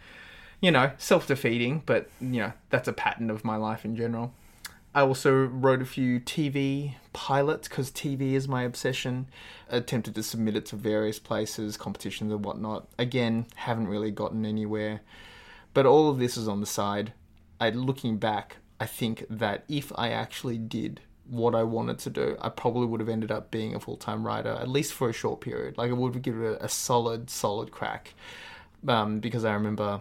you 0.64 0.70
know, 0.70 0.90
self 0.96 1.26
defeating, 1.26 1.82
but 1.84 2.08
you 2.22 2.40
know, 2.40 2.52
that's 2.70 2.88
a 2.88 2.92
pattern 2.94 3.28
of 3.30 3.44
my 3.44 3.56
life 3.56 3.84
in 3.84 3.94
general. 3.96 4.32
I 4.94 5.02
also 5.02 5.44
wrote 5.44 5.82
a 5.82 5.84
few 5.84 6.20
TV 6.20 6.94
pilots 7.12 7.68
because 7.68 7.90
TV 7.90 8.32
is 8.32 8.48
my 8.48 8.62
obsession. 8.62 9.26
Attempted 9.68 10.14
to 10.14 10.22
submit 10.22 10.56
it 10.56 10.64
to 10.66 10.76
various 10.76 11.18
places, 11.18 11.76
competitions 11.76 12.32
and 12.32 12.42
whatnot. 12.42 12.88
Again, 12.98 13.44
haven't 13.56 13.88
really 13.88 14.10
gotten 14.10 14.46
anywhere. 14.46 15.02
But 15.74 15.84
all 15.84 16.08
of 16.08 16.18
this 16.18 16.38
is 16.38 16.48
on 16.48 16.60
the 16.60 16.66
side. 16.66 17.12
I 17.60 17.68
looking 17.68 18.16
back, 18.16 18.56
I 18.80 18.86
think 18.86 19.26
that 19.28 19.64
if 19.68 19.92
I 19.96 20.12
actually 20.12 20.56
did 20.56 21.02
what 21.28 21.54
I 21.54 21.62
wanted 21.62 21.98
to 21.98 22.10
do, 22.10 22.38
I 22.40 22.48
probably 22.48 22.86
would 22.86 23.00
have 23.00 23.08
ended 23.10 23.30
up 23.30 23.50
being 23.50 23.74
a 23.74 23.80
full 23.80 23.98
time 23.98 24.26
writer, 24.26 24.56
at 24.58 24.68
least 24.70 24.94
for 24.94 25.10
a 25.10 25.12
short 25.12 25.42
period. 25.42 25.76
Like 25.76 25.90
I 25.90 25.94
would 25.94 26.22
give 26.22 26.40
it 26.40 26.46
a, 26.46 26.64
a 26.64 26.68
solid, 26.70 27.28
solid 27.28 27.70
crack. 27.70 28.14
Um, 28.88 29.20
because 29.20 29.44
I 29.44 29.52
remember 29.52 30.00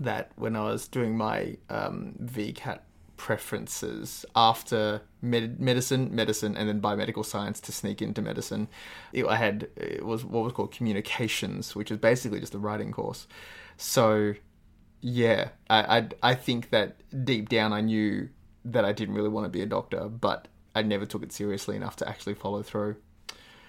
that 0.00 0.32
when 0.36 0.56
I 0.56 0.64
was 0.64 0.88
doing 0.88 1.16
my 1.16 1.56
um, 1.70 2.14
VTAC 2.22 2.80
preferences 3.16 4.24
after 4.34 5.02
med- 5.22 5.58
medicine, 5.60 6.14
medicine, 6.14 6.56
and 6.56 6.68
then 6.68 6.80
biomedical 6.80 7.24
science 7.24 7.60
to 7.60 7.72
sneak 7.72 8.02
into 8.02 8.22
medicine, 8.22 8.68
it, 9.12 9.26
I 9.26 9.36
had 9.36 9.68
it 9.76 10.04
was 10.04 10.24
what 10.24 10.44
was 10.44 10.52
called 10.52 10.72
communications, 10.72 11.74
which 11.74 11.90
is 11.90 11.98
basically 11.98 12.40
just 12.40 12.54
a 12.54 12.58
writing 12.58 12.92
course. 12.92 13.26
So, 13.76 14.34
yeah, 15.00 15.50
I, 15.68 15.98
I 15.98 16.08
I 16.30 16.34
think 16.34 16.70
that 16.70 17.00
deep 17.24 17.48
down 17.48 17.72
I 17.72 17.80
knew 17.80 18.28
that 18.64 18.84
I 18.84 18.92
didn't 18.92 19.14
really 19.14 19.28
want 19.28 19.44
to 19.44 19.50
be 19.50 19.62
a 19.62 19.66
doctor, 19.66 20.08
but 20.08 20.48
I 20.74 20.82
never 20.82 21.06
took 21.06 21.22
it 21.22 21.32
seriously 21.32 21.76
enough 21.76 21.96
to 21.96 22.08
actually 22.08 22.34
follow 22.34 22.62
through. 22.62 22.96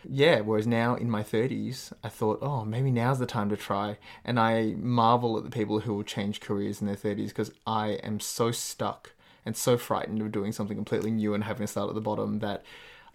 Yeah, 0.04 0.42
whereas 0.42 0.68
now 0.68 0.96
in 0.96 1.10
my 1.10 1.24
30s, 1.24 1.92
I 2.04 2.10
thought, 2.10 2.40
oh, 2.42 2.64
maybe 2.64 2.92
now's 2.92 3.20
the 3.20 3.26
time 3.26 3.50
to 3.50 3.58
try. 3.58 3.98
And 4.24 4.40
I 4.40 4.76
marvel 4.78 5.38
at 5.38 5.44
the 5.44 5.50
people 5.50 5.82
who 5.82 5.94
will 5.94 6.04
change 6.04 6.40
careers 6.40 6.82
in 6.82 6.88
their 6.88 6.96
30s 6.96 7.30
because 7.30 7.52
I 7.66 7.92
am 8.04 8.20
so 8.20 8.52
stuck 8.52 9.14
and 9.46 9.56
so 9.56 9.78
frightened 9.78 10.22
of 10.22 10.32
doing 10.32 10.52
something 10.52 10.78
completely 10.78 11.12
new 11.12 11.34
and 11.34 11.44
having 11.44 11.66
to 11.66 11.72
start 11.72 11.90
at 11.90 11.96
the 11.96 12.02
bottom 12.02 12.40
that 12.40 12.64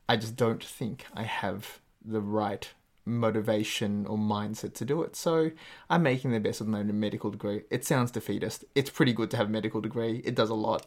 I 0.09 0.17
just 0.17 0.37
don't 0.37 0.62
think 0.62 1.07
I 1.15 1.23
have 1.23 1.81
the 2.05 2.21
right 2.21 2.69
motivation 3.05 4.07
or 4.07 4.17
mindset 4.17 4.75
to 4.75 4.85
do 4.85 5.03
it. 5.03 5.17
So 5.17 5.51
I'm 5.91 6.03
making 6.03 6.31
the 6.33 6.41
best 6.41 6.61
of 6.61 6.69
my 6.69 6.83
medical 6.83 7.31
degree. 7.31 7.62
It 7.71 7.85
sounds 7.85 8.11
defeatist. 8.11 8.65
It's 8.75 8.91
pretty 8.91 9.12
good 9.12 9.31
to 9.33 9.37
have 9.37 9.49
a 9.49 9.51
medical 9.51 9.81
degree. 9.81 10.23
It 10.25 10.35
does 10.35 10.51
a 10.51 10.55
lot. 10.55 10.87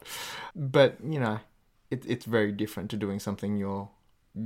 But, 0.54 0.96
you 1.04 1.20
know, 1.20 1.40
it, 1.90 2.04
it's 2.06 2.24
very 2.24 2.52
different 2.52 2.90
to 2.90 2.96
doing 2.96 3.20
something 3.20 3.56
you're 3.56 3.88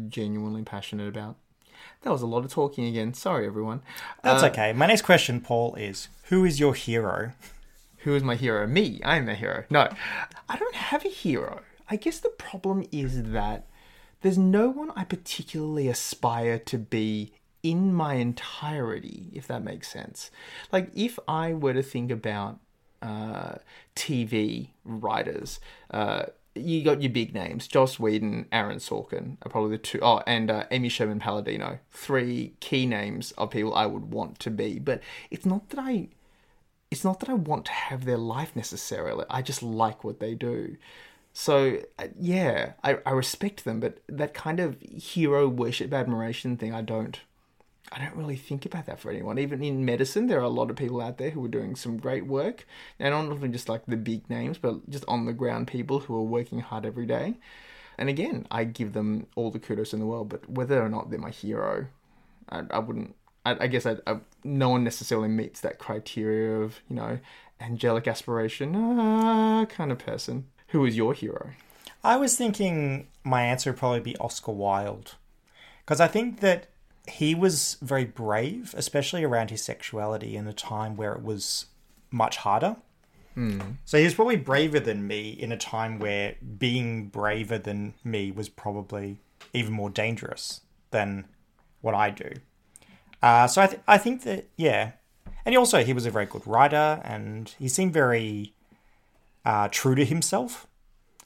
genuinely 0.08 0.62
passionate 0.62 1.08
about. 1.08 1.36
That 2.02 2.10
was 2.10 2.22
a 2.22 2.26
lot 2.26 2.44
of 2.44 2.52
talking 2.52 2.84
again. 2.86 3.14
Sorry, 3.14 3.46
everyone. 3.46 3.82
That's 4.22 4.42
Uh, 4.42 4.46
okay. 4.48 4.72
My 4.72 4.86
next 4.86 5.02
question, 5.02 5.40
Paul, 5.40 5.74
is 5.76 6.08
who 6.24 6.44
is 6.44 6.60
your 6.60 6.74
hero? 6.74 7.32
Who 8.04 8.14
is 8.14 8.22
my 8.22 8.34
hero? 8.34 8.66
Me. 8.66 9.00
I'm 9.04 9.26
the 9.26 9.34
hero. 9.34 9.64
No, 9.70 9.88
I 10.48 10.56
don't 10.56 10.74
have 10.74 11.04
a 11.04 11.08
hero. 11.08 11.60
I 11.88 11.96
guess 11.96 12.18
the 12.18 12.28
problem 12.30 12.86
is 12.92 13.24
that 13.32 13.66
there's 14.22 14.38
no 14.38 14.68
one 14.70 14.90
I 14.96 15.04
particularly 15.04 15.88
aspire 15.88 16.58
to 16.58 16.78
be 16.78 17.32
in 17.62 17.92
my 17.92 18.14
entirety, 18.14 19.28
if 19.34 19.46
that 19.48 19.62
makes 19.62 19.88
sense. 19.88 20.30
Like, 20.72 20.90
if 20.94 21.18
I 21.28 21.52
were 21.52 21.74
to 21.74 21.82
think 21.82 22.10
about 22.10 22.58
uh, 23.02 23.56
TV 23.96 24.68
writers, 24.84 25.60
uh, 25.90 26.24
you 26.60 26.84
got 26.84 27.02
your 27.02 27.10
big 27.10 27.34
names 27.34 27.66
Joss 27.66 27.98
Whedon, 27.98 28.46
Aaron 28.52 28.78
Sorkin 28.78 29.36
are 29.42 29.50
probably 29.50 29.72
the 29.72 29.78
two. 29.78 29.98
Oh, 30.02 30.22
and 30.26 30.50
uh, 30.50 30.64
Amy 30.70 30.88
Sherman 30.88 31.20
Palladino. 31.20 31.78
Three 31.90 32.54
key 32.60 32.86
names 32.86 33.32
of 33.32 33.50
people 33.50 33.74
I 33.74 33.86
would 33.86 34.12
want 34.12 34.38
to 34.40 34.50
be. 34.50 34.78
But 34.78 35.02
it's 35.30 35.46
not 35.46 35.70
that 35.70 35.80
I 35.80 36.08
it's 36.90 37.04
not 37.04 37.20
that 37.20 37.28
I 37.28 37.34
want 37.34 37.66
to 37.66 37.72
have 37.72 38.04
their 38.04 38.16
life 38.16 38.56
necessarily. 38.56 39.24
I 39.30 39.42
just 39.42 39.62
like 39.62 40.02
what 40.02 40.18
they 40.20 40.34
do. 40.34 40.76
So 41.32 41.78
uh, 41.98 42.08
yeah, 42.18 42.72
I, 42.82 42.98
I 43.06 43.12
respect 43.12 43.64
them, 43.64 43.80
but 43.80 43.98
that 44.08 44.34
kind 44.34 44.58
of 44.60 44.80
hero 44.80 45.48
worship 45.48 45.92
admiration 45.92 46.56
thing, 46.56 46.74
I 46.74 46.82
don't. 46.82 47.20
I 47.92 47.98
don't 47.98 48.14
really 48.16 48.36
think 48.36 48.64
about 48.64 48.86
that 48.86 49.00
for 49.00 49.10
anyone. 49.10 49.38
Even 49.38 49.64
in 49.64 49.84
medicine, 49.84 50.28
there 50.28 50.38
are 50.38 50.44
a 50.44 50.48
lot 50.48 50.70
of 50.70 50.76
people 50.76 51.00
out 51.00 51.18
there 51.18 51.30
who 51.30 51.44
are 51.44 51.48
doing 51.48 51.74
some 51.74 51.96
great 51.96 52.26
work, 52.26 52.64
and 52.98 53.12
not 53.12 53.34
even 53.34 53.52
just 53.52 53.68
like 53.68 53.84
the 53.86 53.96
big 53.96 54.28
names, 54.30 54.58
but 54.58 54.88
just 54.88 55.04
on 55.08 55.26
the 55.26 55.32
ground 55.32 55.66
people 55.66 56.00
who 56.00 56.14
are 56.16 56.22
working 56.22 56.60
hard 56.60 56.86
every 56.86 57.06
day. 57.06 57.34
And 57.98 58.08
again, 58.08 58.46
I 58.50 58.64
give 58.64 58.92
them 58.92 59.26
all 59.34 59.50
the 59.50 59.58
kudos 59.58 59.92
in 59.92 60.00
the 60.00 60.06
world, 60.06 60.28
but 60.28 60.48
whether 60.48 60.82
or 60.82 60.88
not 60.88 61.10
they're 61.10 61.18
my 61.18 61.30
hero, 61.30 61.86
I, 62.48 62.62
I 62.70 62.78
wouldn't. 62.78 63.16
I, 63.44 63.56
I 63.60 63.66
guess 63.66 63.86
I, 63.86 63.96
no 64.44 64.68
one 64.68 64.84
necessarily 64.84 65.28
meets 65.28 65.60
that 65.60 65.78
criteria 65.78 66.60
of 66.60 66.80
you 66.88 66.96
know 66.96 67.18
angelic 67.60 68.06
aspiration 68.06 68.74
ah, 68.76 69.66
kind 69.66 69.90
of 69.90 69.98
person. 69.98 70.46
Who 70.68 70.84
is 70.84 70.96
your 70.96 71.12
hero? 71.12 71.50
I 72.02 72.16
was 72.16 72.36
thinking 72.36 73.08
my 73.24 73.42
answer 73.42 73.70
would 73.70 73.78
probably 73.78 74.00
be 74.00 74.16
Oscar 74.16 74.52
Wilde. 74.52 75.16
Because 75.84 76.00
I 76.00 76.06
think 76.06 76.40
that 76.40 76.68
he 77.08 77.34
was 77.34 77.76
very 77.80 78.04
brave, 78.04 78.74
especially 78.76 79.24
around 79.24 79.50
his 79.50 79.62
sexuality 79.62 80.36
in 80.36 80.46
a 80.46 80.52
time 80.52 80.96
where 80.96 81.12
it 81.12 81.22
was 81.22 81.66
much 82.10 82.38
harder. 82.38 82.76
So 83.84 83.96
he 83.98 84.04
was 84.04 84.14
probably 84.14 84.36
braver 84.36 84.80
than 84.80 85.06
me 85.06 85.30
in 85.30 85.50
a 85.52 85.56
time 85.56 85.98
where 85.98 86.34
being 86.58 87.06
braver 87.08 87.58
than 87.58 87.94
me 88.04 88.30
was 88.30 88.48
probably 88.48 89.18
even 89.54 89.72
more 89.72 89.88
dangerous 89.88 90.60
than 90.90 91.26
what 91.80 91.94
I 91.94 92.10
do. 92.10 92.32
Uh, 93.22 93.46
so 93.46 93.62
I, 93.62 93.66
th- 93.66 93.82
I 93.86 93.98
think 93.98 94.24
that, 94.24 94.48
yeah. 94.56 94.92
And 95.44 95.52
he 95.52 95.56
also, 95.56 95.82
he 95.82 95.92
was 95.92 96.06
a 96.06 96.10
very 96.10 96.26
good 96.26 96.46
writer 96.46 97.00
and 97.02 97.54
he 97.58 97.68
seemed 97.68 97.92
very 97.94 98.52
uh, 99.44 99.68
true 99.70 99.94
to 99.94 100.04
himself. 100.04 100.66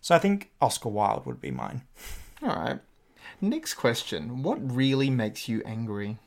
So 0.00 0.14
I 0.14 0.18
think 0.18 0.50
Oscar 0.60 0.90
Wilde 0.90 1.26
would 1.26 1.40
be 1.40 1.50
mine. 1.50 1.82
All 2.42 2.48
right. 2.50 2.78
Next 3.40 3.74
question. 3.74 4.42
What 4.42 4.58
really 4.60 5.10
makes 5.10 5.48
you 5.48 5.62
angry? 5.64 6.18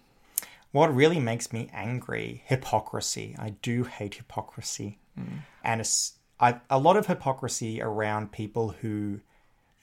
What 0.71 0.93
really 0.93 1.19
makes 1.19 1.53
me 1.53 1.69
angry? 1.73 2.43
Hypocrisy. 2.45 3.35
I 3.39 3.51
do 3.61 3.83
hate 3.83 4.15
hypocrisy. 4.15 4.99
Hmm. 5.15 5.37
And 5.63 5.81
it's, 5.81 6.13
I, 6.39 6.59
a 6.69 6.79
lot 6.79 6.97
of 6.97 7.07
hypocrisy 7.07 7.81
around 7.81 8.31
people 8.31 8.75
who 8.81 9.21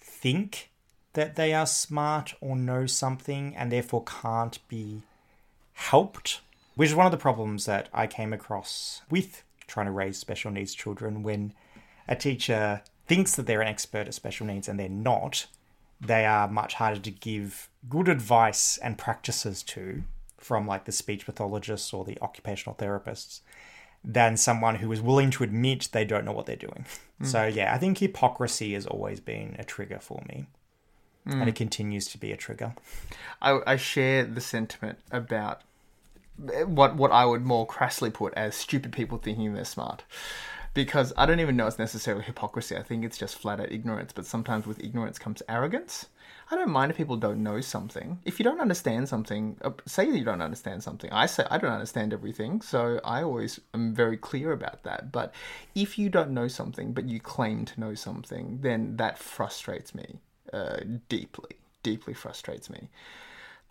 think 0.01 0.71
that 1.15 1.37
they 1.37 1.55
are 1.55 1.67
smart 1.67 2.35
or 2.41 2.57
know 2.57 2.87
something 2.87 3.57
and 3.57 3.73
therefore 3.73 4.05
can't 4.05 4.59
be 4.69 5.03
helped, 5.73 6.41
which 6.75 6.91
is 6.91 6.95
one 6.95 7.07
of 7.07 7.13
the 7.13 7.19
problems 7.19 7.67
that 7.67 7.89
I 7.93 8.07
came 8.07 8.33
across 8.33 9.03
with 9.11 9.43
trying 9.67 9.87
to 9.87 9.93
raise 9.93 10.19
special 10.19 10.51
needs 10.51 10.75
children 10.75 11.23
when 11.23 11.55
a 12.07 12.15
teacher 12.15 12.83
thinks 13.07 13.35
that 13.37 13.47
they're 13.47 13.63
an 13.63 13.69
expert 13.69 14.07
at 14.07 14.15
special 14.15 14.47
needs 14.47 14.69
and 14.69 14.79
they're 14.79 14.89
not. 14.89 15.47
They 16.01 16.27
are 16.27 16.49
much 16.49 16.75
harder 16.75 17.01
to 17.01 17.11
give 17.11 17.69
good 17.89 18.09
advice 18.09 18.79
and 18.79 18.99
practices 18.99 19.63
to 19.65 20.05
from 20.39 20.67
like 20.67 20.85
the 20.85 20.93
speech 20.93 21.25
pathologists 21.25 21.93
or 21.93 22.05
the 22.05 22.19
occupational 22.21 22.77
therapists 22.77 23.41
than 24.05 24.37
someone 24.37 24.77
who 24.77 24.93
is 24.93 25.01
willing 25.01 25.31
to 25.31 25.43
admit 25.43 25.89
they 25.93 26.05
don't 26.05 26.27
know 26.27 26.33
what 26.33 26.45
they're 26.45 26.57
doing. 26.57 26.85
Hmm. 27.19 27.25
So 27.25 27.47
yeah, 27.47 27.75
I 27.75 27.79
think 27.79 27.99
hypocrisy 27.99 28.75
has 28.75 28.87
always 28.87 29.21
been 29.21 29.57
a 29.59 29.65
trigger 29.65 29.99
for 29.99 30.23
me. 30.29 30.47
Hmm. 31.27 31.41
And 31.41 31.49
it 31.49 31.55
continues 31.55 32.07
to 32.09 32.19
be 32.19 32.31
a 32.31 32.37
trigger. 32.37 32.75
I, 33.41 33.61
I 33.67 33.77
share 33.77 34.25
the 34.25 34.43
sentiment 34.43 34.99
about 35.11 35.63
eh, 36.53 36.65
what 36.65 36.97
what 36.97 37.13
I 37.13 37.25
would 37.25 37.47
more 37.47 37.67
crassly 37.67 38.11
put 38.11 38.35
as 38.35 38.55
stupid 38.55 38.93
people 38.93 39.17
thinking 39.17 39.55
they're 39.55 39.65
smart. 39.65 40.05
Because 40.75 41.13
I 41.17 41.25
don't 41.25 41.41
even 41.41 41.57
know 41.57 41.69
it's 41.69 41.79
necessarily 41.79 42.25
hypocrisy. 42.25 42.77
I 42.77 42.83
think 42.83 43.05
it's 43.05 43.17
just 43.17 43.39
flat 43.39 43.61
out 43.61 43.71
ignorance. 43.71 44.13
But 44.13 44.27
sometimes 44.27 44.67
with 44.67 44.83
ignorance 44.83 45.19
comes 45.19 45.43
arrogance. 45.49 46.07
I 46.51 46.57
don't 46.57 46.71
mind 46.71 46.91
if 46.91 46.97
people 46.97 47.17
don't 47.17 47.43
know 47.43 47.61
something. 47.61 48.19
If 48.25 48.39
you 48.39 48.45
don't 48.45 48.61
understand 48.61 49.09
something, 49.09 49.57
uh, 49.63 49.71
say 49.87 50.11
that 50.11 50.19
you 50.19 50.25
don't 50.25 50.43
understand 50.43 50.83
something. 50.83 51.11
I 51.11 51.27
say 51.27 51.47
I 51.51 51.59
don't 51.59 51.73
understand 51.73 52.13
everything, 52.13 52.61
so 52.61 53.01
I 53.05 53.23
always 53.23 53.61
am 53.73 53.95
very 53.95 54.17
clear 54.17 54.53
about 54.53 54.83
that. 54.83 55.11
But 55.11 55.33
if 55.75 55.99
you 55.99 56.11
don't 56.11 56.33
know 56.33 56.49
something, 56.49 56.93
but 56.93 57.09
you 57.09 57.21
claim 57.21 57.65
to 57.67 57.81
know 57.81 57.95
something, 57.95 58.59
then 58.61 58.97
that 58.97 59.19
frustrates 59.19 59.95
me 59.95 60.19
uh, 60.53 60.81
deeply. 61.09 61.57
Deeply 61.83 62.15
frustrates 62.15 62.69
me. 62.69 62.89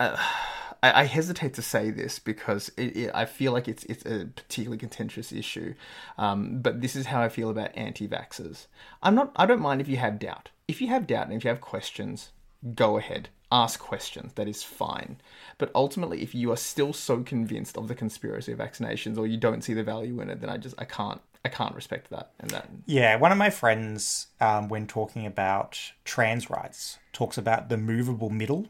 I, 0.84 1.00
I 1.00 1.04
hesitate 1.04 1.54
to 1.54 1.62
say 1.62 1.90
this 1.90 2.18
because 2.18 2.70
it, 2.76 2.96
it, 2.96 3.10
I 3.14 3.24
feel 3.24 3.52
like 3.52 3.68
it's 3.68 3.84
it's 3.84 4.04
a 4.04 4.26
particularly 4.26 4.78
contentious 4.78 5.32
issue, 5.32 5.74
um, 6.18 6.60
but 6.60 6.82
this 6.82 6.94
is 6.94 7.06
how 7.06 7.22
I 7.22 7.30
feel 7.30 7.48
about 7.48 7.70
anti-vaxxers. 7.74 8.66
I'm 9.02 9.14
not. 9.14 9.32
I 9.36 9.46
don't 9.46 9.62
mind 9.62 9.80
if 9.80 9.88
you 9.88 9.96
have 9.96 10.18
doubt. 10.18 10.50
If 10.68 10.82
you 10.82 10.88
have 10.88 11.06
doubt 11.06 11.28
and 11.28 11.36
if 11.36 11.44
you 11.44 11.48
have 11.48 11.60
questions, 11.60 12.32
go 12.74 12.98
ahead. 12.98 13.30
Ask 13.50 13.78
questions. 13.78 14.32
That 14.34 14.48
is 14.48 14.62
fine. 14.62 15.18
But 15.58 15.70
ultimately, 15.74 16.22
if 16.22 16.34
you 16.34 16.50
are 16.50 16.56
still 16.56 16.92
so 16.92 17.22
convinced 17.22 17.78
of 17.78 17.88
the 17.88 17.94
conspiracy 17.94 18.52
of 18.52 18.58
vaccinations 18.58 19.16
or 19.16 19.26
you 19.26 19.36
don't 19.36 19.62
see 19.62 19.74
the 19.74 19.84
value 19.84 20.20
in 20.20 20.28
it, 20.28 20.40
then 20.40 20.50
I 20.50 20.58
just 20.58 20.74
I 20.76 20.84
can't 20.84 21.20
I 21.44 21.48
can't 21.50 21.74
respect 21.74 22.10
that. 22.10 22.32
And 22.40 22.50
that 22.50 22.68
Yeah, 22.86 23.16
one 23.16 23.32
of 23.32 23.38
my 23.38 23.50
friends, 23.50 24.28
um, 24.40 24.68
when 24.68 24.86
talking 24.86 25.24
about 25.26 25.78
trans 26.04 26.50
rights, 26.50 26.98
talks 27.12 27.38
about 27.38 27.68
the 27.68 27.76
movable 27.76 28.30
middle. 28.30 28.66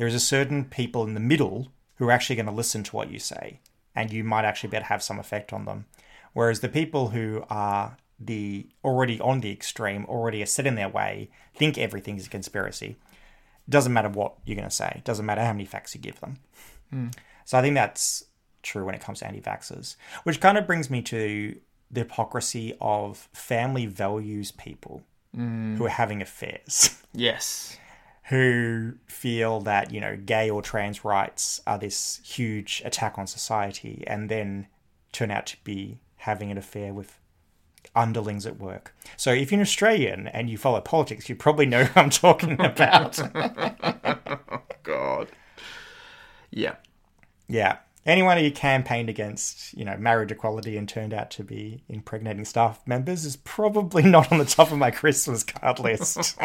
There 0.00 0.08
is 0.08 0.14
a 0.14 0.18
certain 0.18 0.64
people 0.64 1.04
in 1.04 1.12
the 1.12 1.20
middle 1.20 1.68
who 1.96 2.08
are 2.08 2.10
actually 2.10 2.36
going 2.36 2.46
to 2.46 2.52
listen 2.52 2.82
to 2.84 2.96
what 2.96 3.10
you 3.10 3.18
say, 3.18 3.60
and 3.94 4.10
you 4.10 4.24
might 4.24 4.46
actually 4.46 4.70
be 4.70 4.78
able 4.78 4.84
to 4.84 4.88
have 4.88 5.02
some 5.02 5.18
effect 5.18 5.52
on 5.52 5.66
them. 5.66 5.84
Whereas 6.32 6.60
the 6.60 6.70
people 6.70 7.10
who 7.10 7.44
are 7.50 7.98
the 8.18 8.66
already 8.82 9.20
on 9.20 9.40
the 9.40 9.52
extreme, 9.52 10.06
already 10.06 10.42
are 10.42 10.46
set 10.46 10.66
in 10.66 10.74
their 10.74 10.88
way, 10.88 11.28
think 11.54 11.76
everything 11.76 12.16
is 12.16 12.28
a 12.28 12.30
conspiracy. 12.30 12.96
Doesn't 13.68 13.92
matter 13.92 14.08
what 14.08 14.36
you're 14.46 14.56
going 14.56 14.66
to 14.66 14.74
say. 14.74 15.02
Doesn't 15.04 15.26
matter 15.26 15.44
how 15.44 15.52
many 15.52 15.66
facts 15.66 15.94
you 15.94 16.00
give 16.00 16.18
them. 16.20 16.38
Hmm. 16.88 17.08
So 17.44 17.58
I 17.58 17.60
think 17.60 17.74
that's 17.74 18.24
true 18.62 18.86
when 18.86 18.94
it 18.94 19.02
comes 19.02 19.18
to 19.18 19.26
anti-vaxxers, 19.26 19.96
which 20.22 20.40
kind 20.40 20.56
of 20.56 20.66
brings 20.66 20.88
me 20.88 21.02
to 21.02 21.56
the 21.90 22.00
hypocrisy 22.00 22.74
of 22.80 23.28
family 23.34 23.84
values 23.84 24.50
people 24.50 25.02
hmm. 25.34 25.76
who 25.76 25.84
are 25.84 25.90
having 25.90 26.22
affairs. 26.22 26.96
Yes. 27.12 27.76
Who 28.30 28.92
feel 29.06 29.60
that 29.60 29.92
you 29.92 30.00
know 30.00 30.16
gay 30.16 30.48
or 30.48 30.62
trans 30.62 31.04
rights 31.04 31.60
are 31.66 31.78
this 31.78 32.20
huge 32.24 32.80
attack 32.84 33.18
on 33.18 33.26
society 33.26 34.04
and 34.06 34.28
then 34.28 34.68
turn 35.12 35.32
out 35.32 35.46
to 35.46 35.56
be 35.64 35.98
having 36.16 36.50
an 36.50 36.56
affair 36.56 36.94
with 36.94 37.18
underlings 37.96 38.46
at 38.46 38.58
work 38.58 38.94
so 39.16 39.32
if 39.32 39.50
you're 39.50 39.58
an 39.58 39.62
australian 39.62 40.28
and 40.28 40.48
you 40.48 40.56
follow 40.56 40.80
politics 40.80 41.28
you 41.28 41.34
probably 41.34 41.66
know 41.66 41.82
who 41.82 42.00
i'm 42.00 42.10
talking 42.10 42.52
about 42.60 43.18
God. 44.84 45.28
Yeah. 46.52 46.76
yeah 47.48 47.78
anyone 48.06 48.38
who 48.38 48.50
campaigned 48.52 49.08
against 49.08 49.74
you 49.74 49.84
know 49.84 49.96
marriage 49.96 50.30
equality 50.30 50.76
and 50.76 50.88
turned 50.88 51.12
out 51.12 51.32
to 51.32 51.42
be 51.42 51.82
impregnating 51.88 52.44
staff 52.44 52.80
members 52.86 53.24
is 53.24 53.36
probably 53.36 54.02
not 54.04 54.30
on 54.30 54.38
the 54.38 54.44
top 54.44 54.70
of 54.70 54.78
my 54.78 54.92
christmas 54.92 55.42
card 55.42 55.80
list 55.80 56.38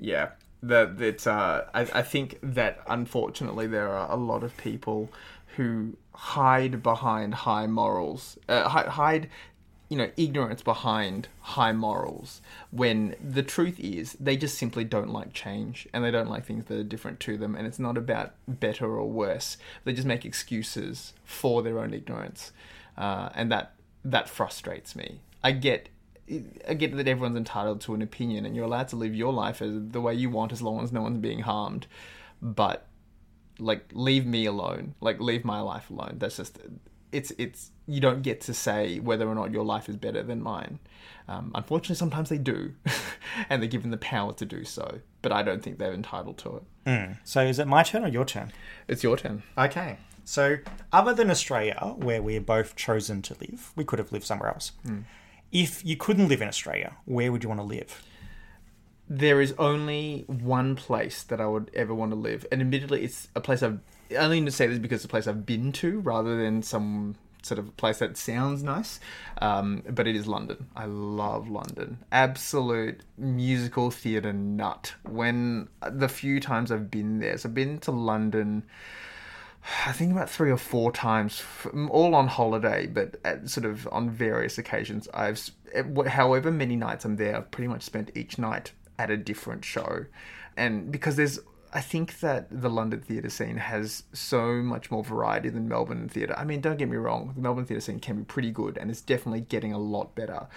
Yeah. 0.00 0.30
That 0.62 0.98
that 0.98 1.26
uh, 1.26 1.64
I, 1.72 1.80
I 1.80 2.02
think 2.02 2.38
that 2.42 2.80
unfortunately 2.86 3.66
there 3.66 3.88
are 3.88 4.10
a 4.10 4.16
lot 4.16 4.42
of 4.42 4.56
people 4.56 5.08
who 5.56 5.96
hide 6.12 6.82
behind 6.82 7.34
high 7.34 7.66
morals, 7.66 8.38
uh, 8.48 8.68
hide, 8.68 9.30
you 9.88 9.96
know, 9.96 10.10
ignorance 10.18 10.62
behind 10.62 11.28
high 11.40 11.72
morals. 11.72 12.42
When 12.70 13.16
the 13.22 13.42
truth 13.42 13.80
is, 13.80 14.16
they 14.20 14.36
just 14.36 14.58
simply 14.58 14.84
don't 14.84 15.10
like 15.10 15.32
change 15.32 15.88
and 15.94 16.04
they 16.04 16.10
don't 16.10 16.28
like 16.28 16.44
things 16.44 16.66
that 16.66 16.78
are 16.78 16.84
different 16.84 17.20
to 17.20 17.38
them. 17.38 17.54
And 17.56 17.66
it's 17.66 17.78
not 17.78 17.96
about 17.96 18.34
better 18.46 18.86
or 18.86 19.08
worse. 19.08 19.56
They 19.84 19.94
just 19.94 20.06
make 20.06 20.26
excuses 20.26 21.14
for 21.24 21.62
their 21.62 21.78
own 21.78 21.94
ignorance, 21.94 22.52
uh, 22.98 23.30
and 23.34 23.50
that 23.50 23.72
that 24.04 24.28
frustrates 24.28 24.94
me. 24.94 25.20
I 25.42 25.52
get 25.52 25.88
I 26.68 26.74
get 26.74 26.96
that 26.96 27.08
everyone's 27.08 27.36
entitled 27.36 27.80
to 27.82 27.94
an 27.94 28.02
opinion 28.02 28.46
and 28.46 28.54
you're 28.54 28.64
allowed 28.64 28.88
to 28.88 28.96
live 28.96 29.14
your 29.14 29.32
life 29.32 29.60
as 29.62 29.74
the 29.90 30.00
way 30.00 30.14
you 30.14 30.30
want 30.30 30.52
as 30.52 30.62
long 30.62 30.82
as 30.82 30.92
no 30.92 31.02
one's 31.02 31.18
being 31.18 31.40
harmed. 31.40 31.86
But 32.40 32.86
like 33.58 33.90
leave 33.92 34.26
me 34.26 34.46
alone. 34.46 34.94
Like 35.00 35.20
leave 35.20 35.44
my 35.44 35.60
life 35.60 35.90
alone. 35.90 36.16
That's 36.18 36.36
just 36.36 36.58
it's 37.12 37.32
it's 37.38 37.70
you 37.86 38.00
don't 38.00 38.22
get 38.22 38.40
to 38.42 38.54
say 38.54 39.00
whether 39.00 39.28
or 39.28 39.34
not 39.34 39.50
your 39.50 39.64
life 39.64 39.88
is 39.88 39.96
better 39.96 40.22
than 40.22 40.42
mine. 40.42 40.78
Um, 41.28 41.52
unfortunately, 41.54 41.96
sometimes 41.96 42.28
they 42.28 42.38
do, 42.38 42.74
and 43.48 43.62
they're 43.62 43.68
given 43.68 43.90
the 43.90 43.96
power 43.96 44.32
to 44.34 44.44
do 44.44 44.64
so. 44.64 45.00
But 45.22 45.32
I 45.32 45.42
don't 45.42 45.62
think 45.62 45.78
they're 45.78 45.92
entitled 45.92 46.38
to 46.38 46.56
it. 46.56 46.62
so 47.24 47.42
is 47.42 47.58
it 47.58 47.66
my 47.66 47.82
turn 47.82 48.04
or 48.04 48.08
your 48.08 48.24
turn 48.24 48.52
It's 48.88 49.02
your 49.02 49.16
turn. 49.16 49.42
Okay. 49.56 49.98
So, 50.24 50.58
other 50.92 51.12
than 51.12 51.30
Australia, 51.30 51.94
where 51.96 52.22
we're 52.22 52.40
both 52.40 52.76
chosen 52.76 53.20
to 53.22 53.36
live, 53.40 53.72
we 53.74 53.84
could 53.84 53.98
have 53.98 54.12
lived 54.12 54.24
somewhere 54.24 54.50
else. 54.50 54.72
If 55.52 55.84
you 55.84 55.96
couldn't 55.96 56.28
live 56.28 56.42
in 56.42 56.48
Australia, 56.48 56.96
where 57.04 57.32
would 57.32 57.42
you 57.42 57.48
want 57.48 57.60
to 57.60 57.66
live? 57.66 58.02
There 59.08 59.40
is 59.40 59.54
only 59.58 60.24
one 60.28 60.76
place 60.76 61.24
that 61.24 61.40
I 61.40 61.46
would 61.46 61.70
ever 61.74 61.92
want 61.92 62.12
to 62.12 62.16
live, 62.16 62.46
and 62.52 62.60
admittedly, 62.60 63.02
it's 63.02 63.28
a 63.34 63.40
place 63.40 63.62
I've. 63.62 63.80
I 64.12 64.16
only 64.16 64.40
need 64.40 64.46
to 64.46 64.52
say 64.52 64.66
this 64.66 64.78
because 64.78 64.96
it's 64.96 65.04
a 65.04 65.08
place 65.08 65.26
I've 65.26 65.46
been 65.46 65.72
to, 65.72 66.00
rather 66.00 66.36
than 66.36 66.62
some 66.62 67.16
sort 67.42 67.58
of 67.58 67.76
place 67.76 67.98
that 67.98 68.16
sounds 68.16 68.62
nice. 68.62 69.00
Um, 69.40 69.82
but 69.88 70.06
it 70.06 70.14
is 70.14 70.26
London. 70.26 70.66
I 70.76 70.84
love 70.86 71.48
London. 71.48 71.98
Absolute 72.12 73.00
musical 73.16 73.90
theatre 73.90 74.32
nut. 74.32 74.94
When 75.08 75.68
the 75.90 76.08
few 76.08 76.38
times 76.40 76.70
I've 76.70 76.90
been 76.90 77.18
there, 77.18 77.36
so 77.38 77.48
I've 77.48 77.54
been 77.54 77.78
to 77.80 77.90
London. 77.90 78.64
I 79.86 79.92
think 79.92 80.12
about 80.12 80.30
three 80.30 80.50
or 80.50 80.56
four 80.56 80.90
times, 80.90 81.42
all 81.90 82.14
on 82.14 82.28
holiday, 82.28 82.86
but 82.86 83.16
sort 83.48 83.66
of 83.66 83.86
on 83.92 84.10
various 84.10 84.58
occasions. 84.58 85.08
I've, 85.12 85.50
however 86.08 86.50
many 86.50 86.76
nights 86.76 87.04
I'm 87.04 87.16
there, 87.16 87.36
I've 87.36 87.50
pretty 87.50 87.68
much 87.68 87.82
spent 87.82 88.10
each 88.14 88.38
night 88.38 88.72
at 88.98 89.10
a 89.10 89.16
different 89.16 89.64
show, 89.64 90.06
and 90.56 90.90
because 90.90 91.16
there's, 91.16 91.40
I 91.72 91.80
think 91.82 92.20
that 92.20 92.48
the 92.50 92.70
London 92.70 93.00
theatre 93.00 93.30
scene 93.30 93.58
has 93.58 94.02
so 94.12 94.54
much 94.54 94.90
more 94.90 95.04
variety 95.04 95.50
than 95.50 95.68
Melbourne 95.68 96.08
theatre. 96.08 96.34
I 96.36 96.44
mean, 96.44 96.60
don't 96.60 96.78
get 96.78 96.88
me 96.88 96.96
wrong, 96.96 97.32
the 97.34 97.40
Melbourne 97.40 97.66
theatre 97.66 97.80
scene 97.80 98.00
can 98.00 98.16
be 98.16 98.24
pretty 98.24 98.50
good, 98.50 98.78
and 98.78 98.90
it's 98.90 99.02
definitely 99.02 99.42
getting 99.42 99.72
a 99.72 99.78
lot 99.78 100.14
better, 100.14 100.48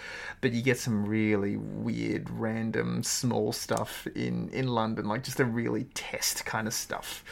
but 0.42 0.54
you 0.54 0.62
get 0.62 0.80
some 0.80 1.06
really 1.06 1.58
weird, 1.58 2.30
random, 2.30 3.04
small 3.04 3.52
stuff 3.52 4.08
in 4.16 4.50
in 4.50 4.70
London, 4.70 5.08
like 5.08 5.24
just 5.24 5.42
a 5.42 5.46
really 5.46 5.84
test 5.94 6.46
kind 6.46 6.68
of 6.68 6.74
stuff 6.74 7.24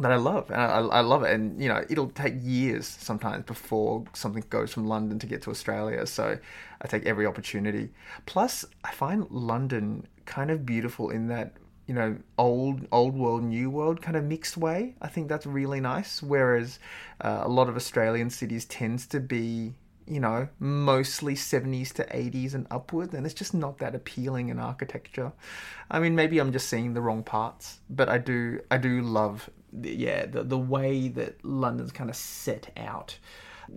that 0.00 0.10
I 0.10 0.16
love, 0.16 0.50
and 0.50 0.60
I, 0.60 0.78
I 0.78 1.00
love 1.00 1.22
it. 1.22 1.32
And 1.32 1.60
you 1.60 1.68
know, 1.68 1.84
it'll 1.88 2.10
take 2.10 2.34
years 2.40 2.86
sometimes 2.86 3.44
before 3.44 4.04
something 4.12 4.44
goes 4.50 4.72
from 4.72 4.86
London 4.86 5.18
to 5.20 5.26
get 5.26 5.42
to 5.42 5.50
Australia. 5.50 6.06
So 6.06 6.38
I 6.82 6.88
take 6.88 7.06
every 7.06 7.26
opportunity. 7.26 7.90
Plus, 8.26 8.64
I 8.82 8.92
find 8.92 9.30
London 9.30 10.06
kind 10.26 10.50
of 10.50 10.66
beautiful 10.66 11.10
in 11.10 11.28
that 11.28 11.52
you 11.86 11.94
know 11.94 12.16
old 12.38 12.88
old 12.90 13.14
world, 13.14 13.44
new 13.44 13.70
world 13.70 14.02
kind 14.02 14.16
of 14.16 14.24
mixed 14.24 14.56
way. 14.56 14.96
I 15.00 15.08
think 15.08 15.28
that's 15.28 15.46
really 15.46 15.80
nice. 15.80 16.22
Whereas 16.22 16.78
uh, 17.20 17.42
a 17.44 17.48
lot 17.48 17.68
of 17.68 17.76
Australian 17.76 18.30
cities 18.30 18.64
tends 18.64 19.06
to 19.08 19.20
be 19.20 19.74
you 20.06 20.20
know, 20.20 20.48
mostly 20.58 21.34
70s 21.34 21.92
to 21.94 22.04
80s 22.04 22.54
and 22.54 22.66
upward, 22.70 23.14
and 23.14 23.24
it's 23.24 23.34
just 23.34 23.54
not 23.54 23.78
that 23.78 23.94
appealing 23.94 24.48
in 24.48 24.58
architecture. 24.58 25.32
I 25.90 25.98
mean, 25.98 26.14
maybe 26.14 26.38
I'm 26.38 26.52
just 26.52 26.68
seeing 26.68 26.94
the 26.94 27.00
wrong 27.00 27.22
parts, 27.22 27.78
but 27.88 28.08
I 28.08 28.18
do, 28.18 28.60
I 28.70 28.76
do 28.76 29.00
love, 29.00 29.48
yeah, 29.82 30.26
the 30.26 30.42
the 30.42 30.58
way 30.58 31.08
that 31.08 31.44
London's 31.44 31.92
kind 31.92 32.10
of 32.10 32.16
set 32.16 32.72
out. 32.76 33.18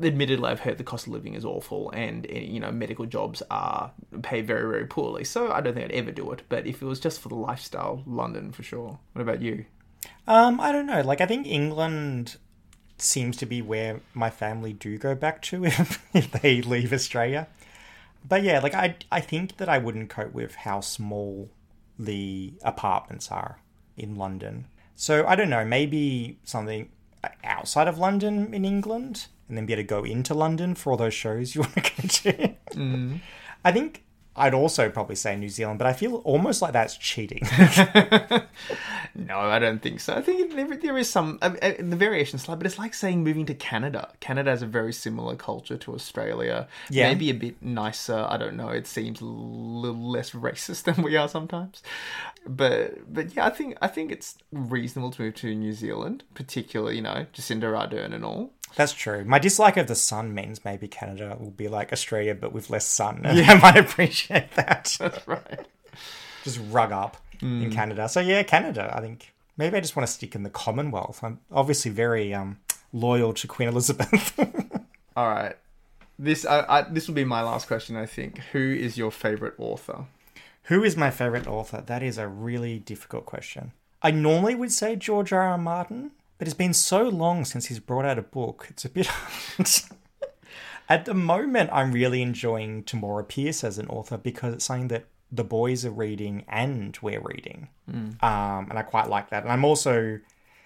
Admittedly, 0.03 0.49
I've 0.49 0.59
heard 0.59 0.77
the 0.77 0.83
cost 0.83 1.07
of 1.07 1.13
living 1.13 1.33
is 1.33 1.45
awful, 1.45 1.91
and 1.91 2.25
eh, 2.29 2.39
you 2.39 2.59
know, 2.59 2.71
medical 2.71 3.05
jobs 3.05 3.41
are 3.49 3.91
paid 4.21 4.45
very, 4.45 4.69
very 4.69 4.85
poorly. 4.85 5.23
So 5.23 5.51
I 5.51 5.61
don't 5.61 5.73
think 5.73 5.85
I'd 5.85 5.91
ever 5.91 6.11
do 6.11 6.29
it. 6.31 6.43
But 6.49 6.67
if 6.67 6.81
it 6.81 6.85
was 6.85 6.99
just 6.99 7.21
for 7.21 7.29
the 7.29 7.35
lifestyle, 7.35 8.03
London 8.05 8.51
for 8.51 8.63
sure. 8.63 8.99
What 9.13 9.21
about 9.21 9.41
you? 9.41 9.65
Um, 10.27 10.59
I 10.59 10.73
don't 10.73 10.85
know. 10.85 11.01
Like, 11.01 11.21
I 11.21 11.25
think 11.25 11.47
England 11.47 12.35
seems 12.97 13.37
to 13.37 13.45
be 13.45 13.61
where 13.61 14.01
my 14.13 14.29
family 14.29 14.73
do 14.73 14.97
go 14.97 15.15
back 15.15 15.41
to 15.43 15.65
if, 15.65 16.03
if 16.13 16.31
they 16.31 16.61
leave 16.61 16.91
Australia. 16.91 17.47
But 18.27 18.43
yeah, 18.43 18.59
like 18.59 18.73
I 18.73 18.95
I 19.11 19.21
think 19.21 19.57
that 19.57 19.69
I 19.69 19.77
wouldn't 19.77 20.09
cope 20.09 20.33
with 20.33 20.55
how 20.55 20.81
small 20.81 21.49
the 21.97 22.53
apartments 22.61 23.31
are 23.31 23.59
in 23.95 24.15
London. 24.15 24.65
So 24.97 25.25
I 25.27 25.35
don't 25.35 25.51
know, 25.51 25.63
maybe 25.63 26.39
something 26.43 26.89
outside 27.43 27.87
of 27.87 27.99
London 27.99 28.53
in 28.53 28.65
England 28.65 29.27
and 29.47 29.55
then 29.55 29.67
be 29.67 29.73
able 29.73 29.83
to 29.83 29.87
go 29.87 30.03
into 30.03 30.33
London 30.33 30.73
for 30.73 30.91
all 30.91 30.97
those 30.97 31.13
shows 31.13 31.53
you 31.53 31.61
want 31.75 31.75
to 31.75 31.81
go 31.81 32.07
to. 32.07 32.31
Mm-hmm. 32.73 33.15
I 33.63 33.71
think 33.71 34.03
I'd 34.37 34.53
also 34.53 34.89
probably 34.89 35.15
say 35.15 35.35
New 35.35 35.49
Zealand, 35.49 35.79
but 35.79 35.87
I 35.87 35.93
feel 35.93 36.15
almost 36.17 36.61
like 36.61 36.73
that's 36.73 36.95
cheating. 36.95 37.41
No, 39.17 39.39
I 39.39 39.57
don't 39.57 39.81
think 39.81 39.99
so. 39.99 40.13
I 40.13 40.21
think 40.21 40.53
there, 40.53 40.77
there 40.77 40.97
is 40.97 41.09
some 41.09 41.39
uh, 41.41 41.55
uh, 41.61 41.73
the 41.79 41.95
variation 41.95 42.37
slight, 42.37 42.59
but 42.59 42.67
it's 42.67 42.77
like 42.77 42.93
saying 42.93 43.23
moving 43.23 43.47
to 43.47 43.55
Canada. 43.55 44.11
Canada 44.19 44.51
has 44.51 44.61
a 44.61 44.67
very 44.67 44.93
similar 44.93 45.35
culture 45.35 45.75
to 45.77 45.95
Australia. 45.95 46.67
Yeah. 46.89 47.09
maybe 47.09 47.31
a 47.31 47.33
bit 47.33 47.61
nicer. 47.61 48.27
I 48.29 48.37
don't 48.37 48.55
know. 48.55 48.69
It 48.69 48.85
seems 48.85 49.19
a 49.19 49.25
little 49.25 50.11
less 50.11 50.31
racist 50.31 50.83
than 50.95 51.03
we 51.03 51.15
are 51.17 51.27
sometimes. 51.27 51.81
But 52.45 53.11
but 53.11 53.35
yeah, 53.35 53.47
I 53.47 53.49
think 53.49 53.77
I 53.81 53.87
think 53.87 54.11
it's 54.11 54.37
reasonable 54.51 55.11
to 55.11 55.23
move 55.23 55.35
to 55.35 55.55
New 55.55 55.73
Zealand, 55.73 56.23
particularly 56.35 56.97
you 56.97 57.01
know 57.01 57.25
Jacinda 57.33 57.63
Ardern 57.63 58.13
and 58.13 58.23
all. 58.23 58.53
That's 58.75 58.93
true. 58.93 59.23
My 59.25 59.39
dislike 59.39 59.77
of 59.77 59.87
the 59.87 59.95
sun 59.95 60.33
means 60.33 60.63
maybe 60.63 60.87
Canada 60.87 61.35
will 61.39 61.51
be 61.51 61.67
like 61.67 61.91
Australia, 61.91 62.35
but 62.35 62.53
with 62.53 62.69
less 62.69 62.85
sun. 62.85 63.21
And 63.25 63.39
I 63.39 63.55
might 63.59 63.77
appreciate 63.77 64.51
that. 64.51 64.95
That's 64.99 65.27
right. 65.27 65.65
just 66.43 66.59
rug 66.69 66.91
up 66.91 67.17
in 67.41 67.71
Canada. 67.71 68.07
So 68.09 68.19
yeah, 68.19 68.43
Canada. 68.43 68.93
I 68.95 69.01
think 69.01 69.33
maybe 69.57 69.77
I 69.77 69.79
just 69.79 69.95
want 69.95 70.07
to 70.07 70.13
stick 70.13 70.35
in 70.35 70.43
the 70.43 70.49
Commonwealth. 70.49 71.23
I'm 71.23 71.39
obviously 71.51 71.91
very 71.91 72.33
um, 72.33 72.59
loyal 72.93 73.33
to 73.33 73.47
Queen 73.47 73.69
Elizabeth. 73.69 74.37
All 75.15 75.27
right. 75.29 75.55
This 76.19 76.45
I, 76.45 76.65
I, 76.67 76.81
this 76.83 77.07
will 77.07 77.15
be 77.15 77.25
my 77.25 77.41
last 77.41 77.67
question. 77.67 77.95
I 77.95 78.05
think. 78.05 78.39
Who 78.51 78.59
is 78.59 78.97
your 78.97 79.11
favorite 79.11 79.53
author? 79.57 80.05
Who 80.63 80.83
is 80.83 80.97
my 80.97 81.11
favorite 81.11 81.47
author? 81.47 81.81
That 81.85 82.03
is 82.03 82.17
a 82.17 82.27
really 82.27 82.79
difficult 82.79 83.25
question. 83.25 83.71
I 84.01 84.11
normally 84.11 84.55
would 84.55 84.71
say 84.71 84.95
George 84.95 85.31
R. 85.31 85.41
R. 85.41 85.57
Martin, 85.57 86.11
but 86.37 86.47
it's 86.47 86.55
been 86.55 86.73
so 86.73 87.03
long 87.03 87.45
since 87.45 87.65
he's 87.67 87.79
brought 87.79 88.05
out 88.05 88.17
a 88.17 88.23
book. 88.23 88.67
It's 88.69 88.85
a 88.85 88.89
bit. 88.89 89.09
At 90.89 91.05
the 91.05 91.13
moment, 91.13 91.69
I'm 91.73 91.91
really 91.91 92.21
enjoying 92.21 92.83
Tamora 92.83 93.27
Pierce 93.27 93.63
as 93.63 93.77
an 93.77 93.87
author 93.87 94.17
because 94.17 94.53
it's 94.53 94.65
something 94.65 94.87
that 94.87 95.05
the 95.31 95.43
boys 95.43 95.85
are 95.85 95.91
reading 95.91 96.45
and 96.47 96.97
we're 97.01 97.19
reading. 97.19 97.67
Um, 98.23 98.67
and 98.69 98.79
I 98.79 98.83
quite 98.83 99.09
like 99.09 99.29
that. 99.31 99.43
And 99.43 99.51
I'm 99.51 99.65
also 99.65 100.19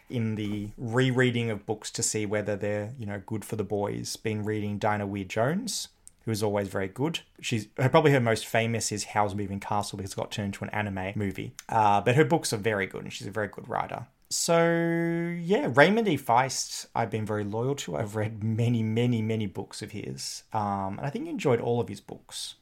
in 0.10 0.36
the 0.36 0.70
rereading 0.78 1.50
of 1.50 1.66
books 1.66 1.90
to 1.92 2.04
see 2.04 2.26
whether 2.26 2.56
they're, 2.56 2.92
you 3.00 3.06
know, 3.06 3.22
good 3.26 3.44
for 3.44 3.56
the 3.56 3.64
boys. 3.64 4.16
Been 4.16 4.44
reading 4.44 4.78
Diana 4.78 5.08
Wynne 5.08 5.28
Jones, 5.28 5.88
who 6.26 6.32
is 6.32 6.44
always 6.44 6.68
very 6.68 6.88
good. 6.88 7.22
She's 7.40 7.68
her 7.78 7.90
probably 7.90 8.12
her 8.12 8.20
most 8.20 8.46
famous 8.46 8.92
is 8.92 9.06
Howl's 9.06 9.34
Moving 9.34 9.60
Castle 9.60 9.98
because 9.98 10.14
it 10.14 10.18
got 10.18 10.32
turned 10.32 10.48
into 10.48 10.64
an 10.64 10.70
anime 10.70 11.14
movie. 11.16 11.54
Uh, 11.68 12.02
but 12.02 12.16
her 12.16 12.26
books 12.26 12.54
are 12.54 12.58
very 12.58 12.86
good 12.86 13.04
and 13.04 13.12
she's 13.14 13.28
a 13.28 13.32
very 13.32 13.48
good 13.48 13.68
writer. 13.68 14.06
So 14.32 15.36
yeah, 15.42 15.70
Raymond 15.74 16.08
E. 16.08 16.18
Feist, 16.18 16.86
I've 16.96 17.10
been 17.10 17.26
very 17.26 17.44
loyal 17.44 17.76
to. 17.76 17.98
I've 17.98 18.16
read 18.16 18.42
many, 18.42 18.82
many, 18.82 19.22
many 19.22 19.46
books 19.46 19.82
of 19.82 19.92
his, 19.92 20.44
um, 20.54 20.98
and 20.98 21.02
I 21.02 21.10
think 21.10 21.28
enjoyed 21.28 21.60
all 21.60 21.82
of 21.82 21.90
his 21.90 22.00
books. 22.00 22.56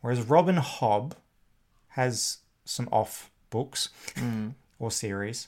Whereas 0.00 0.22
Robin 0.22 0.56
Hobb 0.56 1.12
has 1.90 2.38
some 2.64 2.88
off 2.90 3.30
books 3.50 3.90
or 4.80 4.90
series. 4.90 5.46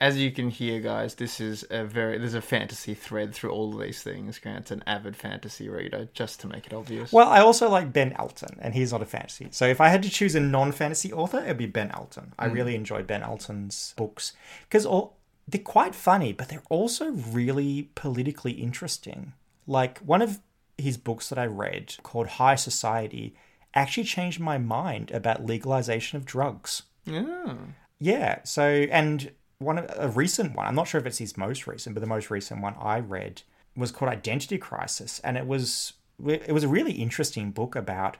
As 0.00 0.18
you 0.18 0.32
can 0.32 0.50
hear, 0.50 0.80
guys, 0.80 1.14
this 1.14 1.40
is 1.40 1.64
a 1.70 1.84
very 1.84 2.18
there's 2.18 2.34
a 2.34 2.42
fantasy 2.42 2.94
thread 2.94 3.34
through 3.34 3.50
all 3.50 3.74
of 3.74 3.80
these 3.80 4.02
things. 4.02 4.38
Grant's 4.38 4.70
an 4.70 4.82
avid 4.86 5.16
fantasy 5.16 5.68
reader, 5.68 6.08
just 6.12 6.40
to 6.40 6.48
make 6.48 6.66
it 6.66 6.72
obvious. 6.72 7.12
Well, 7.12 7.28
I 7.28 7.40
also 7.40 7.68
like 7.68 7.92
Ben 7.92 8.12
Elton, 8.18 8.58
and 8.60 8.74
he's 8.74 8.92
not 8.92 9.02
a 9.02 9.06
fantasy. 9.06 9.48
So 9.50 9.66
if 9.66 9.80
I 9.80 9.88
had 9.88 10.02
to 10.02 10.10
choose 10.10 10.34
a 10.34 10.40
non-fantasy 10.40 11.12
author, 11.12 11.38
it'd 11.38 11.58
be 11.58 11.66
Ben 11.66 11.90
Elton. 11.92 12.34
I 12.38 12.48
hmm. 12.48 12.54
really 12.54 12.74
enjoy 12.74 13.02
Ben 13.02 13.22
Elton's 13.22 13.94
books 13.96 14.32
because 14.68 14.84
all 14.84 15.16
they're 15.46 15.60
quite 15.60 15.94
funny, 15.94 16.32
but 16.32 16.48
they're 16.48 16.62
also 16.70 17.10
really 17.10 17.90
politically 17.94 18.52
interesting. 18.52 19.32
Like 19.66 19.98
one 20.00 20.22
of 20.22 20.40
his 20.76 20.96
books 20.96 21.28
that 21.28 21.38
I 21.38 21.46
read 21.46 21.94
called 22.02 22.26
High 22.26 22.56
Society 22.56 23.34
actually 23.74 24.04
changed 24.04 24.40
my 24.40 24.58
mind 24.58 25.10
about 25.10 25.46
legalization 25.46 26.16
of 26.16 26.24
drugs. 26.24 26.82
yeah. 27.04 27.54
Yeah. 28.00 28.40
So, 28.44 28.64
and 28.64 29.30
one 29.58 29.78
of 29.78 29.90
a 29.96 30.08
recent 30.08 30.54
one, 30.54 30.66
I'm 30.66 30.74
not 30.74 30.88
sure 30.88 31.00
if 31.00 31.06
it's 31.06 31.18
his 31.18 31.36
most 31.36 31.66
recent, 31.66 31.94
but 31.94 32.00
the 32.00 32.06
most 32.06 32.30
recent 32.30 32.60
one 32.60 32.74
I 32.78 33.00
read 33.00 33.42
was 33.76 33.90
called 33.90 34.10
Identity 34.10 34.58
Crisis, 34.58 35.20
and 35.20 35.36
it 35.36 35.46
was 35.46 35.94
it 36.26 36.52
was 36.52 36.64
a 36.64 36.68
really 36.68 36.92
interesting 36.92 37.50
book 37.50 37.74
about 37.74 38.18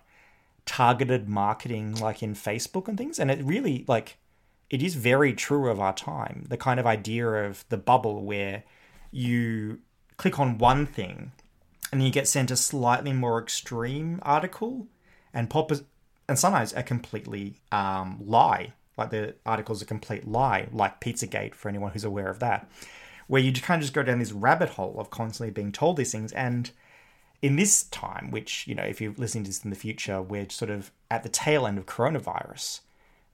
targeted 0.66 1.29
marketing, 1.29 1.94
like 1.94 2.23
in 2.23 2.35
Facebook 2.35 2.88
and 2.88 2.99
things, 2.99 3.18
and 3.18 3.31
it 3.31 3.42
really 3.42 3.85
like 3.87 4.18
it 4.70 4.83
is 4.83 4.94
very 4.94 5.33
true 5.33 5.68
of 5.70 5.81
our 5.81 5.94
time. 5.94 6.44
The 6.49 6.57
kind 6.57 6.81
of 6.81 6.87
idea 6.87 7.27
of 7.29 7.64
the 7.68 7.77
bubble 7.77 8.25
where 8.25 8.64
you 9.11 9.81
click 10.16 10.38
on 10.38 10.59
one 10.59 10.87
thing 10.87 11.33
and 11.92 12.03
you 12.03 12.11
get 12.11 12.27
sent 12.27 12.51
a 12.51 12.57
slightly 12.57 13.12
more 13.12 13.40
extreme 13.40 14.18
article 14.23 14.88
and 15.33 15.51
pop 15.51 15.70
and 16.29 16.38
sometimes 16.38 16.73
a 16.73 16.83
completely 16.83 17.61
um, 17.70 18.18
lie 18.25 18.73
like 18.97 19.11
the 19.11 19.35
article's 19.45 19.83
a 19.83 19.87
complete 19.87 20.27
lie 20.27 20.69
like 20.73 21.01
pizzagate 21.01 21.55
for 21.55 21.69
anyone 21.69 21.93
who's 21.93 22.05
aware 22.05 22.29
of 22.29 22.39
that 22.39 22.69
where 23.27 23.43
you 23.43 23.53
kind 23.53 23.79
of 23.81 23.83
just 23.83 23.95
go 23.95 24.03
down 24.03 24.19
this 24.19 24.33
rabbit 24.33 24.71
hole 24.71 24.97
of 24.99 25.11
constantly 25.11 25.51
being 25.51 25.73
told 25.73 25.97
these 25.97 26.13
things. 26.13 26.33
And 26.33 26.71
in 27.43 27.57
this 27.57 27.85
time 27.85 28.31
which 28.31 28.67
you 28.67 28.75
know 28.75 28.83
if 28.83 29.01
you're 29.01 29.15
listening 29.17 29.45
to 29.45 29.51
this 29.51 29.65
in 29.65 29.71
the 29.71 29.77
future 29.77 30.23
we're 30.23 30.49
sort 30.49 30.71
of 30.71 30.91
at 31.11 31.23
the 31.23 31.29
tail 31.29 31.67
end 31.67 31.79
of 31.79 31.87
coronavirus. 31.87 32.81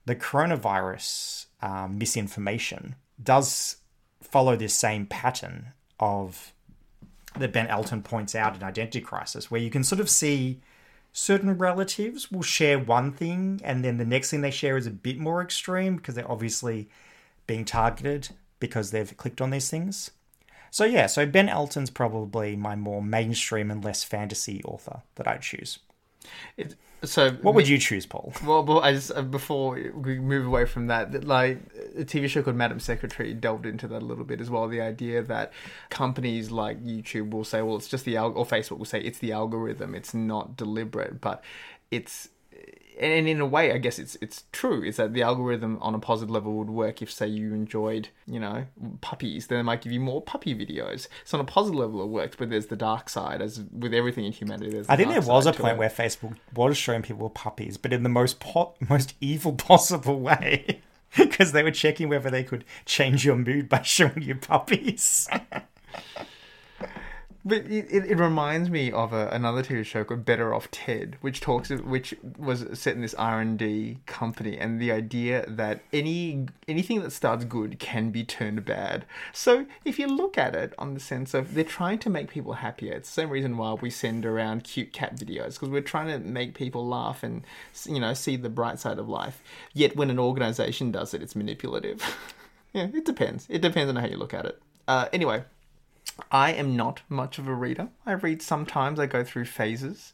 The 0.05 0.15
coronavirus 0.15 1.45
um, 1.61 1.97
misinformation 1.97 2.95
does 3.21 3.77
follow 4.21 4.55
this 4.55 4.73
same 4.73 5.05
pattern 5.05 5.73
of 5.99 6.53
that 7.37 7.53
Ben 7.53 7.67
Elton 7.67 8.01
points 8.01 8.35
out 8.35 8.55
in 8.55 8.63
Identity 8.63 8.99
Crisis, 8.99 9.49
where 9.49 9.61
you 9.61 9.69
can 9.69 9.83
sort 9.83 10.01
of 10.01 10.09
see 10.09 10.59
certain 11.13 11.57
relatives 11.57 12.31
will 12.31 12.41
share 12.41 12.79
one 12.79 13.11
thing 13.11 13.59
and 13.63 13.83
then 13.83 13.97
the 13.97 14.05
next 14.05 14.31
thing 14.31 14.41
they 14.41 14.51
share 14.51 14.77
is 14.77 14.87
a 14.87 14.91
bit 14.91 15.17
more 15.17 15.41
extreme 15.41 15.97
because 15.97 16.15
they're 16.15 16.31
obviously 16.31 16.89
being 17.47 17.65
targeted 17.65 18.29
because 18.59 18.91
they've 18.91 19.17
clicked 19.17 19.41
on 19.41 19.49
these 19.49 19.69
things. 19.69 20.11
So 20.69 20.85
yeah, 20.85 21.07
so 21.07 21.25
Ben 21.25 21.49
Elton's 21.49 21.89
probably 21.89 22.55
my 22.55 22.77
more 22.77 23.03
mainstream 23.03 23.69
and 23.69 23.83
less 23.83 24.05
fantasy 24.05 24.63
author 24.63 25.01
that 25.15 25.27
I'd 25.27 25.41
choose. 25.41 25.79
It, 26.55 26.75
so 27.03 27.31
What 27.31 27.55
would 27.55 27.67
you 27.67 27.77
choose, 27.77 28.05
Paul? 28.05 28.33
Well, 28.45 28.79
I 28.81 28.93
just 28.93 29.11
uh, 29.15 29.21
before 29.21 29.79
we 29.93 30.19
move 30.19 30.45
away 30.45 30.65
from 30.65 30.87
that, 30.87 31.11
that, 31.11 31.23
like 31.23 31.59
a 31.97 32.03
TV 32.03 32.29
show 32.29 32.43
called 32.43 32.55
Madam 32.55 32.79
Secretary 32.79 33.33
delved 33.33 33.65
into 33.65 33.87
that 33.87 34.01
a 34.01 34.05
little 34.05 34.23
bit 34.23 34.39
as 34.41 34.49
well. 34.49 34.67
The 34.67 34.81
idea 34.81 35.23
that 35.23 35.51
companies 35.89 36.51
like 36.51 36.83
YouTube 36.83 37.31
will 37.31 37.43
say, 37.43 37.61
"Well, 37.61 37.75
it's 37.75 37.87
just 37.87 38.05
the 38.05 38.15
alg," 38.15 38.35
or 38.35 38.45
Facebook 38.45 38.77
will 38.77 38.85
say, 38.85 39.01
"It's 39.01 39.19
the 39.19 39.31
algorithm. 39.31 39.95
It's 39.95 40.13
not 40.13 40.55
deliberate," 40.55 41.21
but 41.21 41.43
it's 41.89 42.29
and 43.01 43.27
in 43.27 43.41
a 43.41 43.45
way, 43.47 43.73
I 43.73 43.79
guess 43.79 43.97
it's 43.97 44.15
it's 44.21 44.43
true. 44.51 44.83
Is 44.83 44.97
that 44.97 45.13
the 45.13 45.23
algorithm 45.23 45.79
on 45.81 45.95
a 45.95 45.99
positive 45.99 46.29
level 46.29 46.53
would 46.53 46.69
work 46.69 47.01
if, 47.01 47.11
say, 47.11 47.27
you 47.27 47.51
enjoyed, 47.51 48.09
you 48.27 48.39
know, 48.39 48.65
puppies, 49.01 49.47
then 49.47 49.59
it 49.59 49.63
might 49.63 49.81
give 49.81 49.91
you 49.91 49.99
more 49.99 50.21
puppy 50.21 50.53
videos. 50.53 51.07
So 51.25 51.39
on 51.39 51.43
a 51.43 51.47
positive 51.47 51.79
level, 51.79 52.03
it 52.03 52.09
works, 52.09 52.35
but 52.37 52.51
there's 52.51 52.67
the 52.67 52.75
dark 52.75 53.09
side, 53.09 53.41
as 53.41 53.63
with 53.71 53.95
everything 53.95 54.25
in 54.25 54.31
humanity. 54.31 54.69
There's 54.69 54.85
the 54.85 54.93
I 54.93 54.97
think 54.97 55.09
there 55.09 55.21
was 55.21 55.47
a 55.47 55.53
point 55.53 55.73
it. 55.73 55.79
where 55.79 55.89
Facebook 55.89 56.35
was 56.53 56.77
showing 56.77 57.01
people 57.01 57.29
puppies, 57.31 57.75
but 57.77 57.91
in 57.91 58.03
the 58.03 58.09
most 58.09 58.39
po- 58.39 58.75
most 58.87 59.15
evil 59.19 59.53
possible 59.71 60.19
way, 60.19 60.81
because 61.17 61.53
they 61.53 61.63
were 61.63 61.71
checking 61.71 62.07
whether 62.07 62.29
they 62.29 62.43
could 62.43 62.63
change 62.85 63.25
your 63.25 63.35
mood 63.35 63.67
by 63.67 63.81
showing 63.83 64.21
you 64.21 64.35
puppies. 64.35 65.27
But 67.43 67.65
it, 67.65 67.89
it, 67.91 68.19
reminds 68.19 68.69
me 68.69 68.91
of 68.91 69.13
a, 69.13 69.27
another 69.29 69.63
TV 69.63 69.83
show 69.83 70.03
called 70.03 70.25
Better 70.25 70.53
Off 70.53 70.69
Ted, 70.69 71.17
which 71.21 71.41
talks 71.41 71.69
which 71.69 72.13
was 72.37 72.67
set 72.77 72.95
in 72.95 73.01
this 73.01 73.15
R 73.15 73.41
and 73.41 73.57
D 73.57 73.97
company, 74.05 74.59
and 74.59 74.79
the 74.79 74.91
idea 74.91 75.45
that 75.47 75.81
any 75.91 76.45
anything 76.67 77.01
that 77.01 77.11
starts 77.11 77.43
good 77.45 77.79
can 77.79 78.11
be 78.11 78.23
turned 78.23 78.63
bad. 78.63 79.05
So 79.33 79.65
if 79.83 79.97
you 79.97 80.05
look 80.05 80.37
at 80.37 80.55
it 80.55 80.75
on 80.77 80.93
the 80.93 80.99
sense 80.99 81.33
of 81.33 81.55
they're 81.55 81.63
trying 81.63 81.97
to 81.99 82.11
make 82.11 82.29
people 82.29 82.53
happier, 82.53 82.93
it's 82.93 83.09
the 83.09 83.21
same 83.21 83.31
reason 83.31 83.57
why 83.57 83.73
we 83.73 83.89
send 83.89 84.23
around 84.23 84.63
cute 84.63 84.93
cat 84.93 85.15
videos 85.15 85.53
because 85.53 85.69
we're 85.69 85.81
trying 85.81 86.07
to 86.07 86.19
make 86.19 86.53
people 86.53 86.87
laugh 86.87 87.23
and 87.23 87.43
you 87.85 87.99
know 87.99 88.13
see 88.13 88.35
the 88.35 88.49
bright 88.49 88.79
side 88.79 88.99
of 88.99 89.09
life. 89.09 89.41
Yet 89.73 89.95
when 89.95 90.11
an 90.11 90.19
organization 90.19 90.91
does 90.91 91.15
it, 91.15 91.23
it's 91.23 91.35
manipulative. 91.35 92.03
yeah, 92.73 92.87
it 92.93 93.03
depends. 93.03 93.47
It 93.49 93.63
depends 93.63 93.89
on 93.89 93.95
how 93.95 94.05
you 94.05 94.17
look 94.17 94.35
at 94.35 94.45
it. 94.45 94.61
Uh, 94.87 95.07
anyway. 95.11 95.43
I 96.31 96.53
am 96.53 96.75
not 96.75 97.01
much 97.09 97.37
of 97.39 97.47
a 97.47 97.53
reader. 97.53 97.89
I 98.05 98.13
read 98.13 98.41
sometimes, 98.41 98.99
I 98.99 99.05
go 99.05 99.23
through 99.23 99.45
phases. 99.45 100.13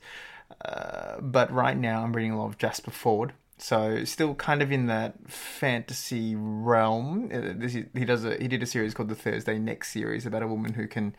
Uh, 0.63 1.19
but 1.19 1.51
right 1.51 1.77
now 1.77 2.03
I'm 2.03 2.13
reading 2.13 2.31
a 2.31 2.39
lot 2.39 2.47
of 2.47 2.57
Jasper 2.57 2.91
Fforde. 2.91 3.31
So 3.57 4.03
still 4.05 4.35
kind 4.35 4.61
of 4.61 4.71
in 4.71 4.85
that 4.87 5.29
fantasy 5.29 6.35
realm. 6.35 7.29
Uh, 7.33 7.53
This, 7.55 7.73
he 7.73 8.05
does 8.05 8.23
a 8.23 8.37
he 8.37 8.47
did 8.47 8.61
a 8.61 8.67
series 8.67 8.93
called 8.93 9.09
the 9.09 9.15
Thursday 9.15 9.57
Next 9.57 9.91
series 9.91 10.25
about 10.25 10.43
a 10.43 10.47
woman 10.47 10.73
who 10.73 10.87
can 10.87 11.15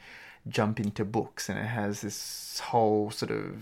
jump 0.49 0.79
into 0.81 1.05
books, 1.05 1.49
and 1.49 1.59
it 1.59 1.67
has 1.67 2.01
this 2.01 2.61
whole 2.61 3.11
sort 3.11 3.33
of 3.33 3.61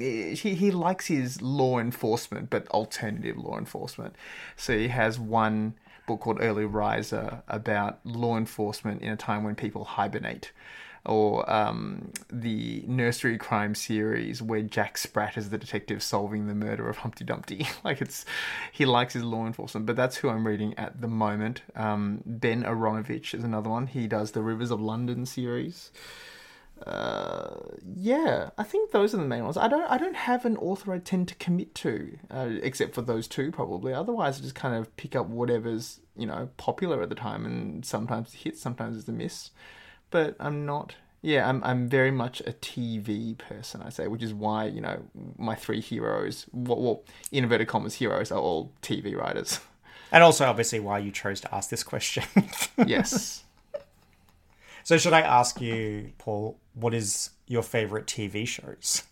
he 0.00 0.34
he 0.34 0.70
likes 0.70 1.06
his 1.06 1.42
law 1.42 1.78
enforcement, 1.78 2.48
but 2.48 2.66
alternative 2.68 3.36
law 3.36 3.58
enforcement. 3.58 4.16
So 4.56 4.76
he 4.76 4.88
has 4.88 5.18
one 5.18 5.74
book 6.12 6.20
called 6.20 6.38
Early 6.40 6.66
Riser 6.66 7.42
about 7.48 8.04
law 8.04 8.36
enforcement 8.36 9.00
in 9.02 9.10
a 9.10 9.16
time 9.16 9.44
when 9.44 9.54
people 9.54 9.84
hibernate, 9.84 10.52
or 11.06 11.50
um, 11.50 12.12
the 12.30 12.84
nursery 12.86 13.38
crime 13.38 13.74
series 13.74 14.42
where 14.42 14.60
Jack 14.60 14.98
Spratt 14.98 15.36
is 15.38 15.48
the 15.50 15.58
detective 15.58 16.02
solving 16.02 16.46
the 16.46 16.54
murder 16.54 16.88
of 16.88 16.98
Humpty 16.98 17.24
Dumpty. 17.24 17.66
like 17.84 18.02
it's, 18.02 18.26
he 18.70 18.84
likes 18.84 19.14
his 19.14 19.24
law 19.24 19.46
enforcement, 19.46 19.86
but 19.86 19.96
that's 19.96 20.16
who 20.16 20.28
I'm 20.28 20.46
reading 20.46 20.74
at 20.78 21.00
the 21.00 21.08
moment. 21.08 21.62
Um, 21.74 22.22
ben 22.26 22.62
Aaronovitch 22.62 23.34
is 23.34 23.42
another 23.42 23.70
one. 23.70 23.86
He 23.86 24.06
does 24.06 24.32
the 24.32 24.42
Rivers 24.42 24.70
of 24.70 24.80
London 24.80 25.24
series. 25.24 25.90
Uh, 26.86 27.51
yeah, 27.96 28.50
I 28.58 28.62
think 28.62 28.90
those 28.90 29.14
are 29.14 29.18
the 29.18 29.24
main 29.24 29.44
ones. 29.44 29.56
I 29.56 29.68
don't, 29.68 29.90
I 29.90 29.98
don't 29.98 30.16
have 30.16 30.44
an 30.44 30.56
author 30.56 30.92
I 30.92 30.98
tend 30.98 31.28
to 31.28 31.34
commit 31.36 31.74
to, 31.76 32.18
uh, 32.30 32.50
except 32.62 32.94
for 32.94 33.02
those 33.02 33.28
two 33.28 33.50
probably. 33.50 33.92
Otherwise, 33.92 34.38
I 34.38 34.42
just 34.42 34.54
kind 34.54 34.74
of 34.74 34.94
pick 34.96 35.16
up 35.16 35.26
whatever's 35.26 36.00
you 36.16 36.26
know 36.26 36.48
popular 36.56 37.02
at 37.02 37.08
the 37.08 37.14
time, 37.14 37.44
and 37.44 37.84
sometimes 37.84 38.34
it 38.34 38.38
hits, 38.38 38.60
sometimes 38.60 38.96
it's 38.96 39.08
a 39.08 39.12
miss. 39.12 39.50
But 40.10 40.36
I'm 40.38 40.66
not. 40.66 40.94
Yeah, 41.22 41.48
I'm, 41.48 41.62
I'm 41.62 41.88
very 41.88 42.10
much 42.10 42.40
a 42.40 42.52
TV 42.52 43.38
person, 43.38 43.80
I 43.80 43.90
say, 43.90 44.08
which 44.08 44.24
is 44.24 44.34
why 44.34 44.66
you 44.66 44.80
know 44.80 45.02
my 45.38 45.54
three 45.54 45.80
heroes, 45.80 46.46
well, 46.52 46.80
well 46.80 47.02
inverted 47.30 47.68
commas 47.68 47.94
heroes, 47.94 48.32
are 48.32 48.38
all 48.38 48.72
TV 48.82 49.16
writers. 49.16 49.60
and 50.12 50.22
also, 50.22 50.46
obviously, 50.46 50.80
why 50.80 50.98
you 50.98 51.10
chose 51.10 51.40
to 51.42 51.54
ask 51.54 51.70
this 51.70 51.82
question. 51.82 52.24
yes. 52.86 53.44
so, 54.84 54.98
should 54.98 55.12
I 55.12 55.20
ask 55.20 55.60
you, 55.60 56.12
Paul, 56.18 56.58
what 56.74 56.94
is 56.94 57.30
your 57.46 57.62
favorite 57.62 58.06
TV 58.06 58.46
shows? 58.46 59.02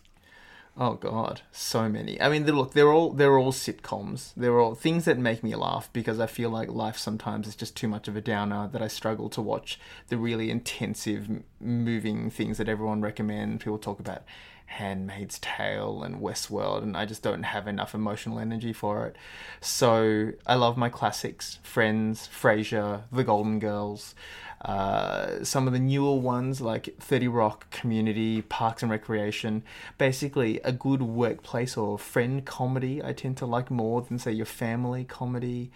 Oh 0.77 0.95
God, 0.95 1.43
so 1.51 1.89
many. 1.89 2.21
I 2.21 2.29
mean, 2.29 2.47
look, 2.47 2.73
they're 2.73 2.93
all 2.93 3.11
they're 3.11 3.39
all 3.39 3.53
sitcoms. 3.53 4.33
They're 4.37 4.61
all 4.61 4.75
things 4.75 5.05
that 5.05 5.19
make 5.19 5.43
me 5.43 5.55
laugh 5.55 5.91
because 5.93 6.21
I 6.21 6.27
feel 6.27 6.49
like 6.49 6.71
life 6.71 6.97
sometimes 6.97 7.49
is 7.49 7.57
just 7.57 7.77
too 7.77 7.89
much 7.89 8.09
of 8.09 8.17
a 8.17 8.21
downer. 8.21 8.69
That 8.73 8.81
I 8.81 8.89
struggle 8.89 9.29
to 9.31 9.43
watch 9.43 9.79
the 10.09 10.17
really 10.17 10.51
intensive, 10.51 11.29
moving 11.61 12.31
things 12.31 12.57
that 12.59 12.69
everyone 12.69 13.03
recommends. 13.03 13.65
People 13.65 13.79
talk 13.79 14.01
about 14.01 14.23
*Handmaid's 14.71 15.39
Tale* 15.41 16.03
and 16.03 16.21
*Westworld*, 16.21 16.83
and 16.83 16.97
I 16.97 17.05
just 17.05 17.23
don't 17.23 17.43
have 17.43 17.67
enough 17.67 17.95
emotional 17.95 18.39
energy 18.39 18.73
for 18.73 19.07
it. 19.07 19.17
So 19.61 20.33
I 20.47 20.55
love 20.55 20.77
my 20.77 20.89
classics: 20.89 21.59
*Friends*, 21.63 22.29
*Frasier*, 22.29 23.03
*The 23.13 23.25
Golden 23.25 23.59
Girls*. 23.59 24.15
Uh, 24.63 25.43
some 25.43 25.67
of 25.67 25.73
the 25.73 25.79
newer 25.79 26.17
ones 26.17 26.61
like 26.61 26.95
30 27.01 27.29
Rock, 27.29 27.71
Community, 27.71 28.43
Parks 28.43 28.83
and 28.83 28.93
Recreation, 28.93 29.63
basically 29.97 30.61
a 30.61 30.71
good 30.71 31.01
workplace 31.01 31.79
or 31.79 31.99
friend 31.99 32.45
comedy 32.45 33.03
I 33.03 33.15
tend 33.15 33.39
to 33.39 33.47
like 33.47 33.71
more 33.71 34.03
than, 34.03 34.19
say, 34.19 34.33
your 34.33 34.47
family 34.47 35.05
comedy 35.05 35.71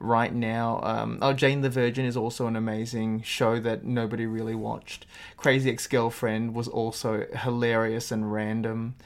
right 0.00 0.34
now. 0.34 0.80
Um, 0.82 1.18
oh, 1.22 1.32
Jane 1.32 1.60
the 1.60 1.70
Virgin 1.70 2.04
is 2.04 2.16
also 2.16 2.46
an 2.46 2.56
amazing 2.56 3.22
show 3.22 3.60
that 3.60 3.84
nobody 3.84 4.26
really 4.26 4.54
watched. 4.54 5.06
Crazy 5.36 5.70
Ex 5.70 5.86
Girlfriend 5.86 6.54
was 6.54 6.66
also 6.66 7.26
hilarious 7.32 8.10
and 8.10 8.32
random. 8.32 8.96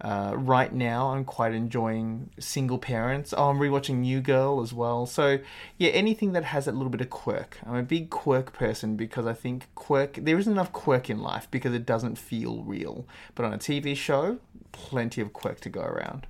Uh, 0.00 0.32
right 0.34 0.72
now, 0.72 1.08
I'm 1.08 1.24
quite 1.24 1.52
enjoying 1.52 2.30
Single 2.38 2.78
Parents. 2.78 3.34
Oh, 3.36 3.50
I'm 3.50 3.58
rewatching 3.58 3.96
New 3.96 4.20
Girl 4.20 4.62
as 4.62 4.72
well. 4.72 5.04
So, 5.04 5.38
yeah, 5.76 5.90
anything 5.90 6.32
that 6.32 6.44
has 6.44 6.66
a 6.66 6.72
little 6.72 6.88
bit 6.88 7.02
of 7.02 7.10
quirk. 7.10 7.58
I'm 7.66 7.76
a 7.76 7.82
big 7.82 8.08
quirk 8.08 8.52
person 8.54 8.96
because 8.96 9.26
I 9.26 9.34
think 9.34 9.68
quirk, 9.74 10.14
there 10.14 10.38
isn't 10.38 10.52
enough 10.52 10.72
quirk 10.72 11.10
in 11.10 11.20
life 11.20 11.48
because 11.50 11.74
it 11.74 11.84
doesn't 11.84 12.16
feel 12.16 12.62
real. 12.62 13.06
But 13.34 13.44
on 13.44 13.52
a 13.52 13.58
TV 13.58 13.94
show, 13.94 14.38
plenty 14.72 15.20
of 15.20 15.34
quirk 15.34 15.60
to 15.60 15.68
go 15.68 15.82
around. 15.82 16.26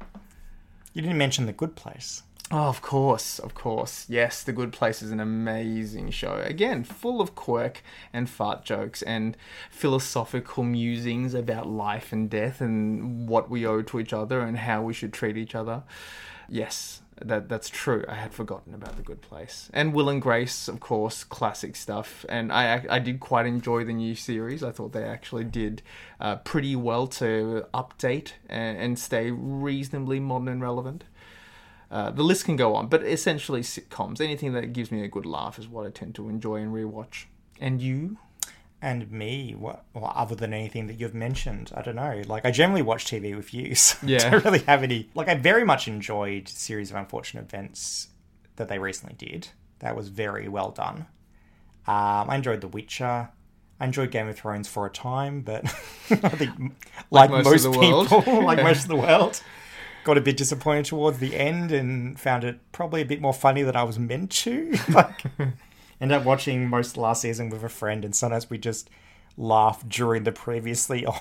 You 0.93 1.03
didn't 1.03 1.19
mention 1.19 1.47
The 1.47 1.53
Good 1.53 1.77
Place. 1.77 2.25
Oh, 2.53 2.65
of 2.69 2.83
course, 2.83 3.39
of 3.39 3.55
course. 3.55 4.07
Yes, 4.09 4.43
The 4.43 4.53
Good 4.53 4.73
Place 4.73 5.03
is 5.03 5.13
an 5.13 5.21
amazing 5.21 6.11
show. 6.11 6.35
Again, 6.45 6.83
full 6.83 7.21
of 7.21 7.37
quirk 7.37 7.81
and 8.13 8.29
fart 8.29 8.65
jokes 8.65 9.03
and 9.03 9.37
philosophical 9.71 10.65
musings 10.65 11.33
about 11.33 11.69
life 11.69 12.13
and 12.13 12.29
death 12.29 12.61
and 12.61 13.29
what 13.29 13.49
we 13.51 13.65
owe 13.65 13.83
to 13.83 14.01
each 14.01 14.13
other 14.13 14.41
and 14.41 14.59
how 14.59 14.83
we 14.83 14.93
should 14.93 15.13
treat 15.13 15.37
each 15.37 15.55
other. 15.55 15.85
Yes, 16.49 17.03
that 17.23 17.49
that's 17.49 17.69
true. 17.69 18.05
I 18.09 18.15
had 18.17 18.35
forgotten 18.35 18.75
about 18.75 18.97
The 18.97 19.05
Good 19.05 19.21
Place. 19.23 19.71
And 19.73 19.95
Will 19.95 20.09
and 20.09 20.21
Grace, 20.21 20.67
of 20.67 20.81
course, 20.81 21.23
classic 21.23 21.77
stuff. 21.77 22.27
And 22.29 22.53
I 22.53 22.85
I 22.91 22.99
did 22.99 23.21
quite 23.21 23.47
enjoy 23.47 23.85
the 23.85 23.93
new 23.93 24.17
series. 24.17 24.65
I 24.65 24.73
thought 24.73 24.93
they 24.93 25.05
actually 25.05 25.45
did 25.45 25.83
uh, 26.19 26.37
pretty 26.37 26.75
well 26.75 27.07
to 27.07 27.67
update 27.73 28.33
and, 28.49 28.77
and 28.77 28.99
stay 28.99 29.31
reasonably 29.31 30.19
modern 30.19 30.49
and 30.49 30.61
relevant. 30.61 31.05
Uh, 31.91 32.11
the 32.11 32.23
list 32.23 32.45
can 32.45 32.57
go 32.57 32.75
on, 32.75 32.87
but 32.87 33.03
essentially 33.03 33.63
sitcoms. 33.63 34.21
Anything 34.21 34.53
that 34.53 34.73
gives 34.73 34.93
me 34.93 35.03
a 35.03 35.09
good 35.09 35.27
laugh 35.27 35.59
is 35.59 35.67
what 35.67 35.87
I 35.87 35.91
tend 35.91 36.15
to 36.17 36.29
enjoy 36.29 36.57
and 36.57 36.73
rewatch. 36.73 37.25
And 37.61 37.83
you? 37.83 38.19
And 38.81 39.11
me, 39.11 39.55
what? 39.59 39.85
Well, 39.93 40.13
other 40.15 40.35
than 40.35 40.55
anything 40.55 40.87
that 40.87 41.01
you've 41.01 41.15
mentioned, 41.15 41.73
I 41.75 41.83
don't 41.83 41.97
know. 41.97 42.23
Like, 42.27 42.47
I 42.47 42.51
generally 42.51 42.83
watch 42.83 43.07
TV 43.07 43.37
with 43.37 43.53
you, 43.53 43.75
so 43.77 43.99
yeah. 44.07 44.27
I 44.27 44.31
don't 44.31 44.45
really 44.45 44.61
have 44.61 44.83
any. 44.83 45.11
Like, 45.15 45.29
I 45.29 45.35
very 45.35 45.65
much 45.65 45.89
enjoyed 45.89 46.49
series 46.49 46.91
of 46.91 46.97
unfortunate 46.97 47.45
events 47.45 48.09
that 48.57 48.69
they 48.69 48.79
recently 48.79 49.17
did. 49.17 49.49
That 49.81 49.97
was 49.97 50.09
very 50.09 50.49
well 50.49 50.71
done. 50.71 51.07
Um, 51.87 52.31
I 52.31 52.37
enjoyed 52.37 52.61
The 52.61 52.69
Witcher. 52.69 53.31
I 53.81 53.85
enjoyed 53.85 54.11
Game 54.11 54.29
of 54.29 54.39
Thrones 54.39 54.69
for 54.69 54.87
a 54.87 54.91
time, 54.91 55.41
but 55.41 55.65
I 56.11 56.29
think, 56.29 56.53
like, 57.11 57.31
like 57.31 57.45
most, 57.45 57.65
most 57.67 57.81
people, 57.81 58.43
like 58.45 58.63
most 58.63 58.83
of 58.83 58.89
the 58.89 58.97
world, 58.97 59.43
got 60.05 60.19
a 60.19 60.21
bit 60.21 60.37
disappointed 60.37 60.87
towards 60.87 61.19
the 61.19 61.37
end 61.37 61.73
and 61.73 62.19
found 62.19 62.45
it 62.45 62.59
probably 62.73 63.03
a 63.03 63.05
bit 63.05 63.21
more 63.21 63.35
funny 63.35 63.63
than 63.63 63.77
I 63.77 63.83
was 63.83 63.99
meant 63.99 64.31
to. 64.33 64.77
like, 64.89 65.25
end 66.01 66.13
up 66.13 66.25
watching 66.25 66.69
most 66.69 66.97
last 66.97 67.23
season 67.23 67.51
with 67.51 67.63
a 67.63 67.69
friend, 67.69 68.05
and 68.05 68.15
sometimes 68.15 68.49
we 68.49 68.59
just 68.59 68.91
laugh 69.37 69.87
during 69.89 70.25
the 70.25 70.33
previously 70.33 71.07
on, 71.07 71.19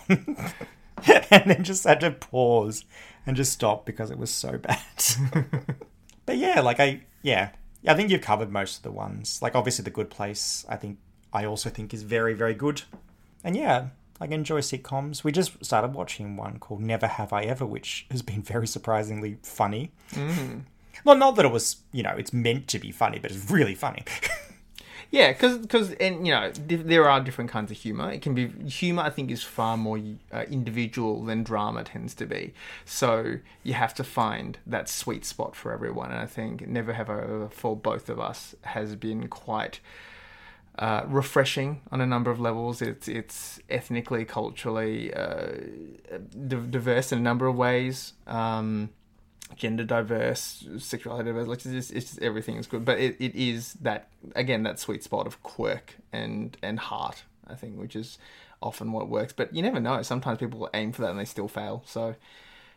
and 1.07 1.43
then 1.45 1.63
just 1.63 1.83
had 1.83 1.99
to 2.01 2.11
pause 2.11 2.85
and 3.25 3.35
just 3.35 3.53
stop 3.53 3.85
because 3.85 4.11
it 4.11 4.17
was 4.17 4.31
so 4.31 4.57
bad. 4.57 4.79
but 6.25 6.37
yeah, 6.37 6.61
like 6.61 6.79
I 6.79 7.01
yeah, 7.21 7.51
I 7.87 7.93
think 7.93 8.09
you've 8.09 8.21
covered 8.21 8.51
most 8.51 8.77
of 8.77 8.83
the 8.83 8.91
ones. 8.91 9.41
Like 9.41 9.55
obviously, 9.55 9.83
the 9.83 9.91
Good 9.91 10.09
Place. 10.09 10.65
I 10.69 10.75
think 10.75 10.97
I 11.33 11.45
also 11.45 11.69
think 11.69 11.93
is 11.93 12.03
very 12.03 12.33
very 12.33 12.53
good, 12.53 12.83
and 13.43 13.55
yeah, 13.55 13.89
I 14.21 14.25
enjoy 14.25 14.61
sitcoms. 14.61 15.23
We 15.23 15.31
just 15.31 15.63
started 15.63 15.93
watching 15.93 16.35
one 16.35 16.59
called 16.59 16.81
Never 16.81 17.07
Have 17.07 17.31
I 17.31 17.43
Ever, 17.43 17.65
which 17.65 18.05
has 18.11 18.21
been 18.21 18.41
very 18.53 18.67
surprisingly 18.67 19.37
funny. 19.43 19.91
Mm. 20.11 20.63
Well, 21.05 21.15
not 21.15 21.35
that 21.37 21.45
it 21.45 21.51
was, 21.51 21.77
you 21.91 22.03
know, 22.03 22.15
it's 22.17 22.33
meant 22.33 22.67
to 22.69 22.79
be 22.79 22.91
funny, 22.91 23.19
but 23.19 23.31
it's 23.31 23.49
really 23.49 23.75
funny. 23.75 24.03
yeah, 25.11 25.31
because 25.31 25.57
because 25.57 25.91
and 25.93 26.27
you 26.27 26.33
know 26.33 26.51
there 26.51 27.09
are 27.09 27.21
different 27.21 27.49
kinds 27.49 27.71
of 27.71 27.77
humor. 27.77 28.11
It 28.11 28.21
can 28.21 28.35
be 28.35 28.49
humor. 28.69 29.03
I 29.03 29.09
think 29.09 29.31
is 29.31 29.41
far 29.41 29.77
more 29.77 29.99
uh, 30.31 30.43
individual 30.49 31.23
than 31.23 31.43
drama 31.43 31.83
tends 31.83 32.13
to 32.15 32.25
be. 32.25 32.53
So 32.83 33.37
you 33.63 33.73
have 33.73 33.93
to 33.95 34.03
find 34.03 34.57
that 34.67 34.89
sweet 34.89 35.25
spot 35.25 35.55
for 35.55 35.71
everyone. 35.71 36.11
And 36.11 36.19
I 36.19 36.25
think 36.25 36.67
Never 36.67 36.93
Have 36.93 37.09
I 37.09 37.19
Ever 37.21 37.49
for 37.49 37.75
both 37.75 38.09
of 38.09 38.19
us 38.19 38.55
has 38.61 38.95
been 38.95 39.29
quite 39.29 39.79
uh, 40.79 41.03
refreshing 41.07 41.81
on 41.91 41.99
a 41.99 42.05
number 42.05 42.31
of 42.31 42.39
levels. 42.39 42.81
It's 42.81 43.07
it's 43.07 43.59
ethnically, 43.69 44.23
culturally 44.23 45.13
uh, 45.13 45.51
diverse 46.47 47.11
in 47.11 47.19
a 47.19 47.21
number 47.21 47.47
of 47.47 47.55
ways. 47.55 48.13
Um, 48.25 48.89
gender 49.57 49.83
diverse, 49.83 50.65
sexuality 50.77 51.25
diverse. 51.25 51.47
Like 51.47 51.57
it's 51.57 51.65
just, 51.65 51.91
it's 51.91 52.09
just 52.11 52.21
everything 52.21 52.55
is 52.55 52.65
good. 52.65 52.85
But 52.85 52.99
it, 52.99 53.17
it 53.19 53.35
is 53.35 53.73
that 53.81 54.07
again 54.35 54.63
that 54.63 54.79
sweet 54.79 55.03
spot 55.03 55.27
of 55.27 55.43
quirk 55.43 55.97
and 56.13 56.55
and 56.63 56.79
heart. 56.79 57.23
I 57.45 57.55
think, 57.55 57.77
which 57.77 57.95
is 57.95 58.17
often 58.61 58.93
what 58.93 59.09
works. 59.09 59.33
But 59.33 59.53
you 59.53 59.61
never 59.61 59.81
know. 59.81 60.01
Sometimes 60.01 60.39
people 60.39 60.69
aim 60.73 60.93
for 60.93 61.01
that 61.01 61.11
and 61.11 61.19
they 61.19 61.25
still 61.25 61.47
fail. 61.49 61.83
So 61.85 62.15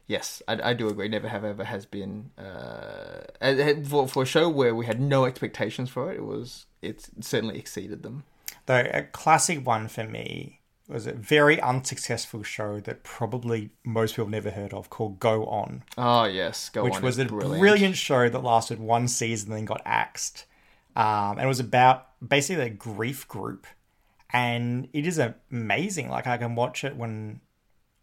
yes, 0.09 0.43
I, 0.49 0.71
I, 0.71 0.73
do 0.73 0.88
agree. 0.88 1.09
Never 1.09 1.29
have 1.29 1.45
ever 1.45 1.62
has 1.62 1.87
been 1.87 2.31
uh, 2.38 3.75
for 3.85 4.09
for 4.09 4.23
a 4.25 4.27
show 4.27 4.49
where 4.49 4.75
we 4.75 4.87
had 4.87 5.01
no 5.01 5.25
expectations 5.25 5.88
for 5.88 6.11
it. 6.11 6.17
It 6.17 6.25
was 6.25 6.67
it 6.83 7.09
certainly 7.21 7.59
exceeded 7.59 8.03
them. 8.03 8.25
Though 8.66 8.87
a 8.92 9.03
classic 9.03 9.66
one 9.66 9.88
for 9.88 10.05
me 10.05 10.61
was 10.88 11.07
a 11.07 11.12
very 11.12 11.61
unsuccessful 11.61 12.42
show 12.42 12.81
that 12.81 13.03
probably 13.03 13.71
most 13.85 14.16
people 14.16 14.29
never 14.29 14.51
heard 14.51 14.75
of 14.75 14.90
called 14.90 15.18
Go 15.21 15.47
On. 15.47 15.85
Oh 15.97 16.25
yes, 16.25 16.68
Go 16.68 16.85
which 16.85 16.95
On, 16.95 16.99
which 16.99 17.03
was 17.05 17.18
a 17.18 17.25
brilliant. 17.25 17.61
brilliant. 17.61 17.97
show 17.97 18.29
that 18.29 18.42
lasted 18.42 18.79
one 18.79 19.09
season 19.09 19.51
and 19.51 19.59
then 19.61 19.64
got 19.64 19.81
axed. 19.85 20.45
Um, 20.95 21.33
and 21.38 21.42
it 21.42 21.47
was 21.47 21.61
about 21.61 22.09
basically 22.27 22.64
a 22.64 22.71
grief 22.71 23.27
group, 23.27 23.66
and 24.31 24.88
it 24.92 25.07
is 25.07 25.18
amazing. 25.51 26.11
Like 26.11 26.27
I 26.27 26.37
can 26.37 26.55
watch 26.55 26.85
it 26.85 26.97
when 26.97 27.40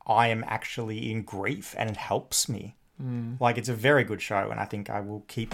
I 0.08 0.28
am 0.30 0.44
actually 0.48 1.12
in 1.12 1.22
grief, 1.22 1.76
and 1.78 1.90
it 1.90 1.98
helps 1.98 2.50
me. 2.50 2.76
Mm. 3.02 3.40
Like 3.40 3.58
it's 3.58 3.70
a 3.70 3.76
very 3.76 4.04
good 4.04 4.22
show, 4.22 4.50
and 4.50 4.60
I 4.60 4.66
think 4.66 4.90
I 4.90 5.02
will 5.02 5.24
keep 5.28 5.54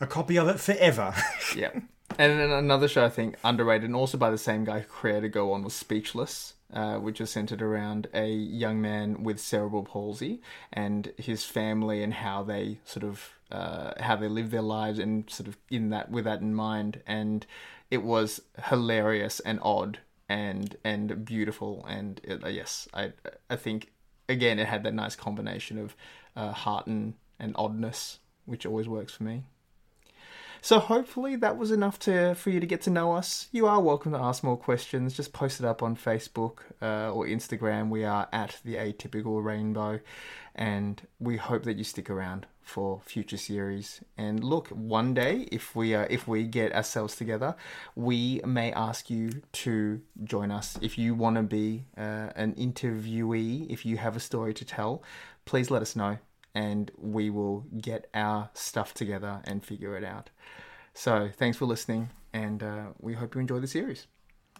a 0.00 0.06
copy 0.06 0.38
of 0.38 0.48
it 0.48 0.58
forever. 0.60 1.14
yeah. 1.56 1.72
And 2.18 2.38
then 2.38 2.50
another 2.50 2.88
show 2.88 3.04
I 3.04 3.08
think 3.08 3.36
underrated, 3.42 3.84
and 3.84 3.96
also 3.96 4.18
by 4.18 4.30
the 4.30 4.38
same 4.38 4.64
guy 4.64 4.80
who 4.80 4.86
created 4.86 5.32
Go 5.32 5.52
On, 5.52 5.62
was 5.62 5.74
Speechless, 5.74 6.54
uh, 6.72 6.96
which 6.96 7.20
was 7.20 7.30
centered 7.30 7.62
around 7.62 8.08
a 8.14 8.28
young 8.30 8.80
man 8.80 9.22
with 9.22 9.40
cerebral 9.40 9.84
palsy 9.84 10.40
and 10.72 11.12
his 11.16 11.44
family 11.44 12.02
and 12.02 12.14
how 12.14 12.42
they 12.42 12.78
sort 12.84 13.04
of 13.04 13.30
uh, 13.50 13.92
how 14.00 14.16
they 14.16 14.28
live 14.28 14.50
their 14.50 14.62
lives, 14.62 14.98
and 14.98 15.28
sort 15.30 15.48
of 15.48 15.56
in 15.70 15.90
that 15.90 16.10
with 16.10 16.24
that 16.24 16.40
in 16.40 16.54
mind. 16.54 17.02
And 17.06 17.46
it 17.90 18.02
was 18.02 18.40
hilarious 18.64 19.40
and 19.40 19.58
odd 19.62 19.98
and 20.28 20.76
and 20.84 21.24
beautiful. 21.24 21.84
And 21.88 22.20
it, 22.24 22.44
uh, 22.44 22.48
yes, 22.48 22.88
I 22.94 23.12
I 23.50 23.56
think 23.56 23.92
again 24.28 24.58
it 24.58 24.68
had 24.68 24.82
that 24.84 24.94
nice 24.94 25.16
combination 25.16 25.78
of 25.78 25.96
uh, 26.36 26.52
heart 26.52 26.86
and, 26.86 27.14
and 27.38 27.54
oddness, 27.56 28.18
which 28.46 28.64
always 28.66 28.88
works 28.88 29.12
for 29.14 29.24
me. 29.24 29.44
So 30.64 30.78
hopefully 30.78 31.34
that 31.34 31.58
was 31.58 31.72
enough 31.72 31.98
to 32.00 32.36
for 32.36 32.50
you 32.50 32.60
to 32.60 32.66
get 32.66 32.82
to 32.82 32.90
know 32.90 33.16
us. 33.16 33.48
You 33.50 33.66
are 33.66 33.80
welcome 33.80 34.12
to 34.12 34.18
ask 34.18 34.44
more 34.44 34.56
questions. 34.56 35.12
Just 35.12 35.32
post 35.32 35.58
it 35.58 35.66
up 35.66 35.82
on 35.82 35.96
Facebook 35.96 36.58
uh, 36.80 37.10
or 37.12 37.26
Instagram. 37.26 37.88
We 37.88 38.04
are 38.04 38.28
at 38.32 38.60
the 38.64 38.76
Atypical 38.76 39.42
Rainbow, 39.42 39.98
and 40.54 41.02
we 41.18 41.36
hope 41.36 41.64
that 41.64 41.78
you 41.78 41.82
stick 41.82 42.08
around 42.08 42.46
for 42.62 43.00
future 43.04 43.36
series. 43.36 44.02
And 44.16 44.44
look, 44.44 44.68
one 44.68 45.14
day 45.14 45.48
if 45.50 45.74
we 45.74 45.96
uh, 45.96 46.06
if 46.08 46.28
we 46.28 46.44
get 46.44 46.72
ourselves 46.72 47.16
together, 47.16 47.56
we 47.96 48.40
may 48.46 48.70
ask 48.72 49.10
you 49.10 49.42
to 49.64 50.00
join 50.22 50.52
us. 50.52 50.78
If 50.80 50.96
you 50.96 51.16
want 51.16 51.38
to 51.38 51.42
be 51.42 51.86
uh, 51.98 52.30
an 52.36 52.54
interviewee, 52.54 53.68
if 53.68 53.84
you 53.84 53.96
have 53.96 54.14
a 54.14 54.20
story 54.20 54.54
to 54.54 54.64
tell, 54.64 55.02
please 55.44 55.72
let 55.72 55.82
us 55.82 55.96
know 55.96 56.18
and 56.54 56.90
we 56.96 57.30
will 57.30 57.66
get 57.80 58.08
our 58.14 58.50
stuff 58.54 58.94
together 58.94 59.40
and 59.44 59.64
figure 59.64 59.96
it 59.96 60.04
out. 60.04 60.30
So, 60.94 61.30
thanks 61.34 61.56
for 61.56 61.64
listening, 61.64 62.10
and 62.32 62.62
uh, 62.62 62.86
we 63.00 63.14
hope 63.14 63.34
you 63.34 63.40
enjoy 63.40 63.60
the 63.60 63.66
series. 63.66 64.06